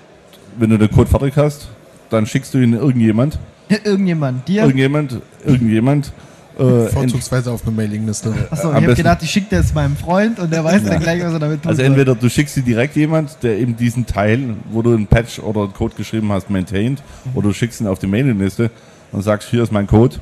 Wenn 0.58 0.70
du 0.70 0.78
den 0.78 0.90
Code 0.90 1.10
fertig 1.10 1.36
hast, 1.36 1.68
dann 2.10 2.26
schickst 2.26 2.54
du 2.54 2.60
ihn 2.60 2.74
irgendjemand. 2.74 3.38
Irgendjemand. 3.84 4.48
Dir? 4.48 4.62
Irgendjemand, 4.62 5.20
irgendjemand. 5.46 6.14
Äh, 6.58 6.88
Vorzugsweise 6.88 7.52
auf 7.52 7.62
eine 7.64 7.76
Mailingliste. 7.76 8.34
Achso, 8.50 8.70
ich 8.70 8.76
habe 8.76 8.96
gedacht, 8.96 9.22
ich 9.22 9.30
schicke 9.30 9.56
das 9.56 9.74
meinem 9.74 9.96
Freund 9.96 10.40
und 10.40 10.52
der 10.52 10.64
weiß 10.64 10.84
dann 10.86 11.00
gleich, 11.00 11.24
was 11.24 11.34
er 11.34 11.40
damit 11.40 11.62
tut. 11.62 11.70
Also 11.70 11.84
entweder 11.84 12.16
du 12.16 12.30
schickst 12.30 12.56
sie 12.56 12.64
direkt 12.64 12.96
jemand, 12.96 13.44
der 13.44 13.60
eben 13.60 13.78
diesen 13.78 14.06
Teil, 14.06 14.56
wo 14.72 14.82
du 14.82 14.94
einen 14.94 15.06
Patch 15.06 15.40
oder 15.40 15.62
einen 15.62 15.74
Code 15.74 15.96
geschrieben 15.96 16.32
hast, 16.32 16.50
maintained, 16.50 17.04
oder 17.36 17.50
du 17.50 17.54
schickst 17.54 17.80
ihn 17.82 17.88
auf 17.88 18.00
die 18.00 18.08
Mailingliste 18.08 18.72
und 19.12 19.22
sagst, 19.22 19.50
hier 19.50 19.62
ist 19.62 19.72
mein 19.72 19.86
Code, 19.86 20.18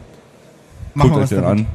Machen 0.93 1.12
guckt 1.12 1.32
wir 1.32 1.38
euch 1.38 1.43
den 1.43 1.43
an. 1.43 1.65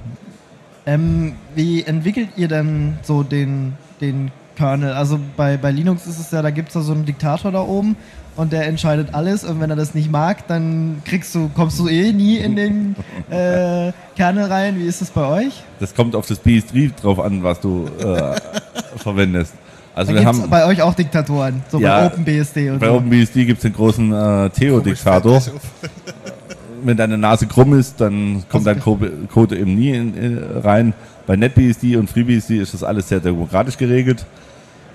Ähm, 0.86 1.32
wie 1.54 1.82
entwickelt 1.82 2.30
ihr 2.36 2.48
denn 2.48 2.98
so 3.02 3.22
den, 3.22 3.74
den 4.00 4.30
Kernel? 4.56 4.92
Also 4.92 5.18
bei, 5.36 5.56
bei 5.56 5.70
Linux 5.70 6.06
ist 6.06 6.18
es 6.18 6.30
ja, 6.30 6.42
da 6.42 6.50
gibt 6.50 6.68
es 6.68 6.74
da 6.74 6.80
so 6.80 6.92
einen 6.92 7.04
Diktator 7.04 7.52
da 7.52 7.60
oben 7.62 7.96
und 8.36 8.52
der 8.52 8.66
entscheidet 8.66 9.14
alles 9.14 9.44
und 9.44 9.60
wenn 9.60 9.70
er 9.70 9.76
das 9.76 9.94
nicht 9.94 10.10
mag, 10.10 10.46
dann 10.46 11.02
kriegst 11.04 11.34
du, 11.34 11.50
kommst 11.54 11.78
du 11.78 11.88
eh 11.88 12.12
nie 12.12 12.36
in 12.38 12.56
den 12.56 12.96
äh, 13.30 13.92
Kernel 14.16 14.44
rein. 14.44 14.78
Wie 14.78 14.86
ist 14.86 15.00
das 15.00 15.10
bei 15.10 15.26
euch? 15.26 15.62
Das 15.78 15.94
kommt 15.94 16.14
auf 16.14 16.26
das 16.26 16.42
BS3 16.44 16.92
drauf 17.00 17.20
an, 17.20 17.42
was 17.42 17.60
du 17.60 17.86
äh, 17.98 18.34
verwendest. 18.96 19.54
Also 19.94 20.12
Da 20.12 20.18
wir 20.18 20.24
gibt 20.24 20.34
es 20.34 20.42
haben 20.42 20.50
bei 20.50 20.66
euch 20.66 20.80
auch 20.82 20.94
Diktatoren, 20.94 21.62
so 21.70 21.80
Ja, 21.80 22.00
bei 22.00 22.06
OpenBSD 22.06 22.70
und 22.70 22.78
bei 22.78 22.86
so. 22.86 22.94
OpenBSD 22.94 23.44
gibt 23.44 23.58
es 23.58 23.62
den 23.62 23.72
großen 23.72 24.12
äh, 24.12 24.50
Theo-Diktator. 24.50 25.42
Wenn 26.82 26.96
deine 26.96 27.18
Nase 27.18 27.46
krumm 27.46 27.78
ist, 27.78 28.00
dann 28.00 28.42
kommt 28.48 28.66
dein 28.66 28.80
Code 28.80 29.12
Code 29.30 29.58
eben 29.58 29.74
nie 29.74 29.90
in, 29.90 30.14
in, 30.14 30.38
rein. 30.62 30.94
Bei 31.26 31.36
NetBSD 31.36 31.96
und 31.96 32.08
FreeBSD 32.08 32.56
ist 32.58 32.72
das 32.72 32.82
alles 32.82 33.08
sehr 33.08 33.20
demokratisch 33.20 33.76
geregelt. 33.76 34.24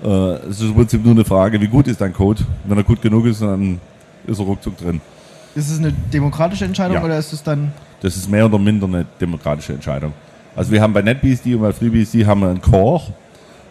Äh, 0.04 0.08
es 0.48 0.60
ist 0.60 0.68
im 0.68 0.74
Prinzip 0.74 1.04
nur 1.04 1.14
eine 1.14 1.24
Frage, 1.24 1.60
wie 1.60 1.68
gut 1.68 1.86
ist 1.88 2.00
dein 2.00 2.12
Code. 2.12 2.42
Wenn 2.64 2.76
er 2.76 2.84
gut 2.84 3.00
genug 3.02 3.26
ist, 3.26 3.42
dann 3.42 3.80
ist 4.26 4.38
er 4.38 4.44
ruckzuck 4.44 4.76
drin. 4.76 5.00
Ist 5.54 5.70
es 5.70 5.78
eine 5.78 5.92
demokratische 5.92 6.64
Entscheidung 6.64 6.96
Ja. 6.98 7.04
oder 7.04 7.18
ist 7.18 7.32
es 7.32 7.42
dann 7.42 7.72
Das 8.02 8.16
ist 8.16 8.30
mehr 8.30 8.44
oder 8.46 8.58
minder 8.58 8.86
eine 8.86 9.06
demokratische 9.20 9.72
Entscheidung. 9.72 10.12
Also 10.54 10.70
wir 10.70 10.80
haben 10.82 10.92
bei 10.92 11.02
NetBSD 11.02 11.54
und 11.54 11.62
bei 11.62 11.72
FreeBSD 11.72 12.26
haben 12.26 12.40
wir 12.40 12.48
einen 12.50 12.60
Core. 12.60 13.02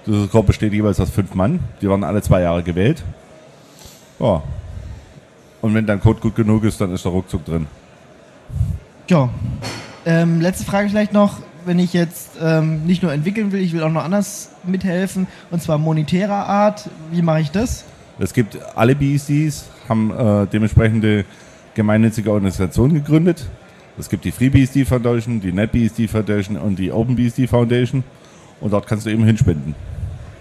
Dieser 0.06 0.28
Core 0.28 0.44
besteht 0.46 0.74
jeweils 0.74 1.00
aus 1.00 1.10
fünf 1.10 1.34
Mann. 1.36 1.60
Die 1.82 1.90
werden 1.90 2.04
alle 2.04 2.22
zwei 2.22 2.42
Jahre 2.42 2.64
gewählt. 2.64 3.04
Ja. 4.20 4.42
Und 5.62 5.74
wenn 5.74 5.86
dein 5.86 6.00
Code 6.00 6.20
gut 6.20 6.36
genug 6.36 6.64
ist, 6.64 6.80
dann 6.82 6.94
ist 6.94 7.06
er 7.06 7.12
ruckzuck 7.12 7.44
drin. 7.46 7.68
Ja. 9.10 9.30
Ähm, 10.06 10.42
letzte 10.42 10.64
Frage 10.66 10.90
vielleicht 10.90 11.14
noch, 11.14 11.40
wenn 11.66 11.80
ich 11.80 11.94
jetzt 11.94 12.32
ähm, 12.42 12.86
nicht 12.86 13.04
nur 13.04 13.12
entwickeln 13.14 13.52
will, 13.52 13.62
ich 13.62 13.74
will 13.74 13.84
auch 13.84 13.92
noch 13.92 14.04
anders 14.04 14.50
mithelfen, 14.64 15.28
und 15.52 15.62
zwar 15.62 15.78
monetärer 15.78 16.48
Art. 16.48 16.90
Wie 17.12 17.22
mache 17.22 17.42
ich 17.42 17.52
das? 17.52 17.86
Es 18.20 18.34
gibt 18.34 18.58
alle 18.76 18.96
BSDs, 18.96 19.66
haben 19.90 20.12
äh, 20.12 20.48
dementsprechende 20.48 21.26
gemeinnützige 21.74 22.32
Organisationen 22.32 22.94
gegründet. 22.94 23.46
Es 23.98 24.10
gibt 24.10 24.26
die 24.26 24.32
FreeBSD 24.32 24.86
Foundation, 24.86 25.42
die 25.42 25.52
NetBSD 25.52 26.08
Foundation 26.08 26.58
und 26.58 26.78
die 26.80 26.92
OpenBSD 26.92 27.48
Foundation. 27.48 28.04
Und 28.62 28.72
dort 28.72 28.88
kannst 28.88 29.06
du 29.06 29.10
eben 29.10 29.24
hinspenden. 29.26 29.76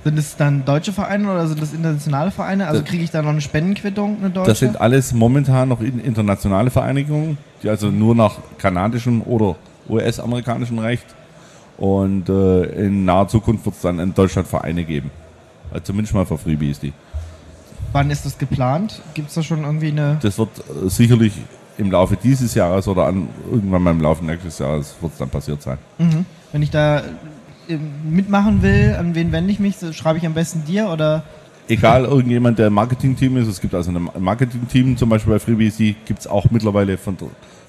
Sind 0.05 0.19
es 0.19 0.37
dann 0.37 0.65
deutsche 0.65 0.93
Vereine 0.93 1.31
oder 1.31 1.47
sind 1.47 1.63
das 1.63 1.73
internationale 1.73 2.31
Vereine? 2.31 2.67
Also 2.69 2.83
kriege 2.83 3.03
ich 3.03 3.11
da 3.11 3.23
noch 3.23 3.31
eine 3.31 3.41
Spendenquittung, 3.41 4.19
eine 4.21 4.31
deutsche? 4.31 4.51
Das 4.51 4.59
sind 4.59 4.81
alles 4.81 5.15
momentan 5.15 5.69
noch 5.69 5.81
in- 5.81 5.99
internationale 5.99 6.71
Vereinigungen, 6.71 7.39
die 7.63 7.69
also 7.71 7.91
nur 7.91 8.15
nach 8.15 8.37
kanadischem 8.59 9.23
oder 9.23 9.57
US-amerikanischem 9.89 10.79
Recht. 10.79 11.07
Und 11.77 12.29
äh, 12.29 12.87
in 12.87 13.05
naher 13.05 13.29
Zukunft 13.29 13.65
wird 13.65 13.75
es 13.75 13.83
dann 13.83 13.99
in 13.99 14.15
Deutschland 14.15 14.47
Vereine 14.47 14.85
geben. 14.85 15.11
Also 15.71 15.85
zumindest 15.85 16.15
mal 16.15 16.25
für 16.25 16.39
FreeBSD. 16.39 16.93
Wann 17.93 18.11
ist 18.11 18.25
das 18.25 18.39
geplant? 18.39 19.03
Gibt 19.15 19.29
es 19.29 19.35
da 19.35 19.43
schon 19.43 19.65
irgendwie 19.65 19.89
eine... 19.89 20.19
Das 20.23 20.39
wird 20.39 20.51
äh, 20.59 20.89
sicherlich 20.89 21.33
im 21.79 21.91
Laufe 21.91 22.17
dieses 22.17 22.55
Jahres 22.55 22.87
oder 22.87 23.07
an, 23.07 23.29
irgendwann 23.51 23.83
mal 23.83 23.91
im 23.91 24.01
Laufe 24.01 24.25
nächstes 24.25 24.59
Jahres 24.59 24.95
wird 25.01 25.13
es 25.13 25.19
dann 25.19 25.29
passiert 25.29 25.63
sein. 25.63 25.79
Mhm. 25.99 26.25
Wenn 26.53 26.63
ich 26.63 26.71
da 26.71 27.01
äh, 27.69 27.77
mitmachen 28.09 28.63
will, 28.63 28.97
an 28.99 29.15
wen 29.15 29.33
wende 29.33 29.51
ich 29.51 29.59
mich? 29.59 29.77
Schreibe 29.93 30.19
ich 30.19 30.27
am 30.27 30.35
besten 30.35 30.65
dir 30.65 30.89
oder... 30.89 31.25
Egal, 31.67 32.05
irgendjemand, 32.05 32.59
der 32.59 32.67
im 32.67 32.75
Marketing-Team 32.75 33.39
ist, 33.39 33.49
es 33.49 33.61
gibt 33.61 33.75
also 33.75 33.91
ein 33.91 34.11
Marketing-Team, 34.19 34.99
zum 34.99 35.09
Beispiel 35.09 35.33
bei 35.33 35.39
FreeBSD 35.39 35.97
gibt 36.05 36.21
es 36.21 36.27
auch 36.27 36.51
mittlerweile 36.51 36.99
von, 36.99 37.17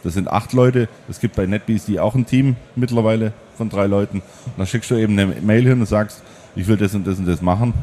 das 0.06 0.14
sind 0.14 0.30
acht 0.30 0.54
Leute, 0.54 0.88
es 1.10 1.20
gibt 1.20 1.36
bei 1.36 1.46
NetBSD 1.46 2.00
auch 2.00 2.16
ein 2.16 2.26
Team 2.26 2.56
mittlerweile 2.76 3.34
von 3.58 3.70
drei 3.70 3.88
Leuten. 3.88 4.20
Und 4.46 4.54
dann 4.58 4.68
schickst 4.68 4.92
du 4.92 4.96
eben 4.96 5.20
eine 5.20 5.26
Mail 5.42 5.64
hin 5.64 5.80
und 5.80 5.86
sagst, 5.88 6.22
ich 6.56 6.68
will 6.68 6.78
das 6.78 6.96
und 6.96 7.06
das 7.06 7.18
und 7.20 7.26
das 7.28 7.42
machen. 7.42 7.74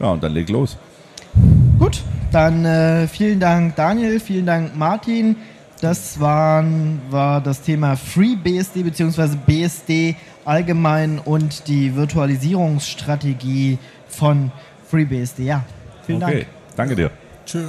Ja, 0.00 0.06
und 0.06 0.22
dann 0.22 0.32
leg 0.32 0.48
los. 0.48 0.78
Gut, 1.78 2.02
dann 2.30 2.64
äh, 2.64 3.08
vielen 3.08 3.40
Dank 3.40 3.76
Daniel, 3.76 4.20
vielen 4.20 4.46
Dank 4.46 4.76
Martin. 4.76 5.36
Das 5.80 6.20
waren, 6.20 7.00
war 7.10 7.40
das 7.40 7.60
Thema 7.62 7.96
FreeBSD 7.96 8.84
bzw. 8.84 9.36
BSD 9.44 10.16
allgemein 10.44 11.18
und 11.18 11.66
die 11.68 11.94
Virtualisierungsstrategie 11.96 13.78
von 14.08 14.50
FreeBSD. 14.88 15.42
Ja, 15.44 15.64
vielen 16.06 16.22
Okay, 16.22 16.34
Dank. 16.34 16.46
danke 16.76 16.96
dir. 16.96 17.10
Tschö. 17.44 17.68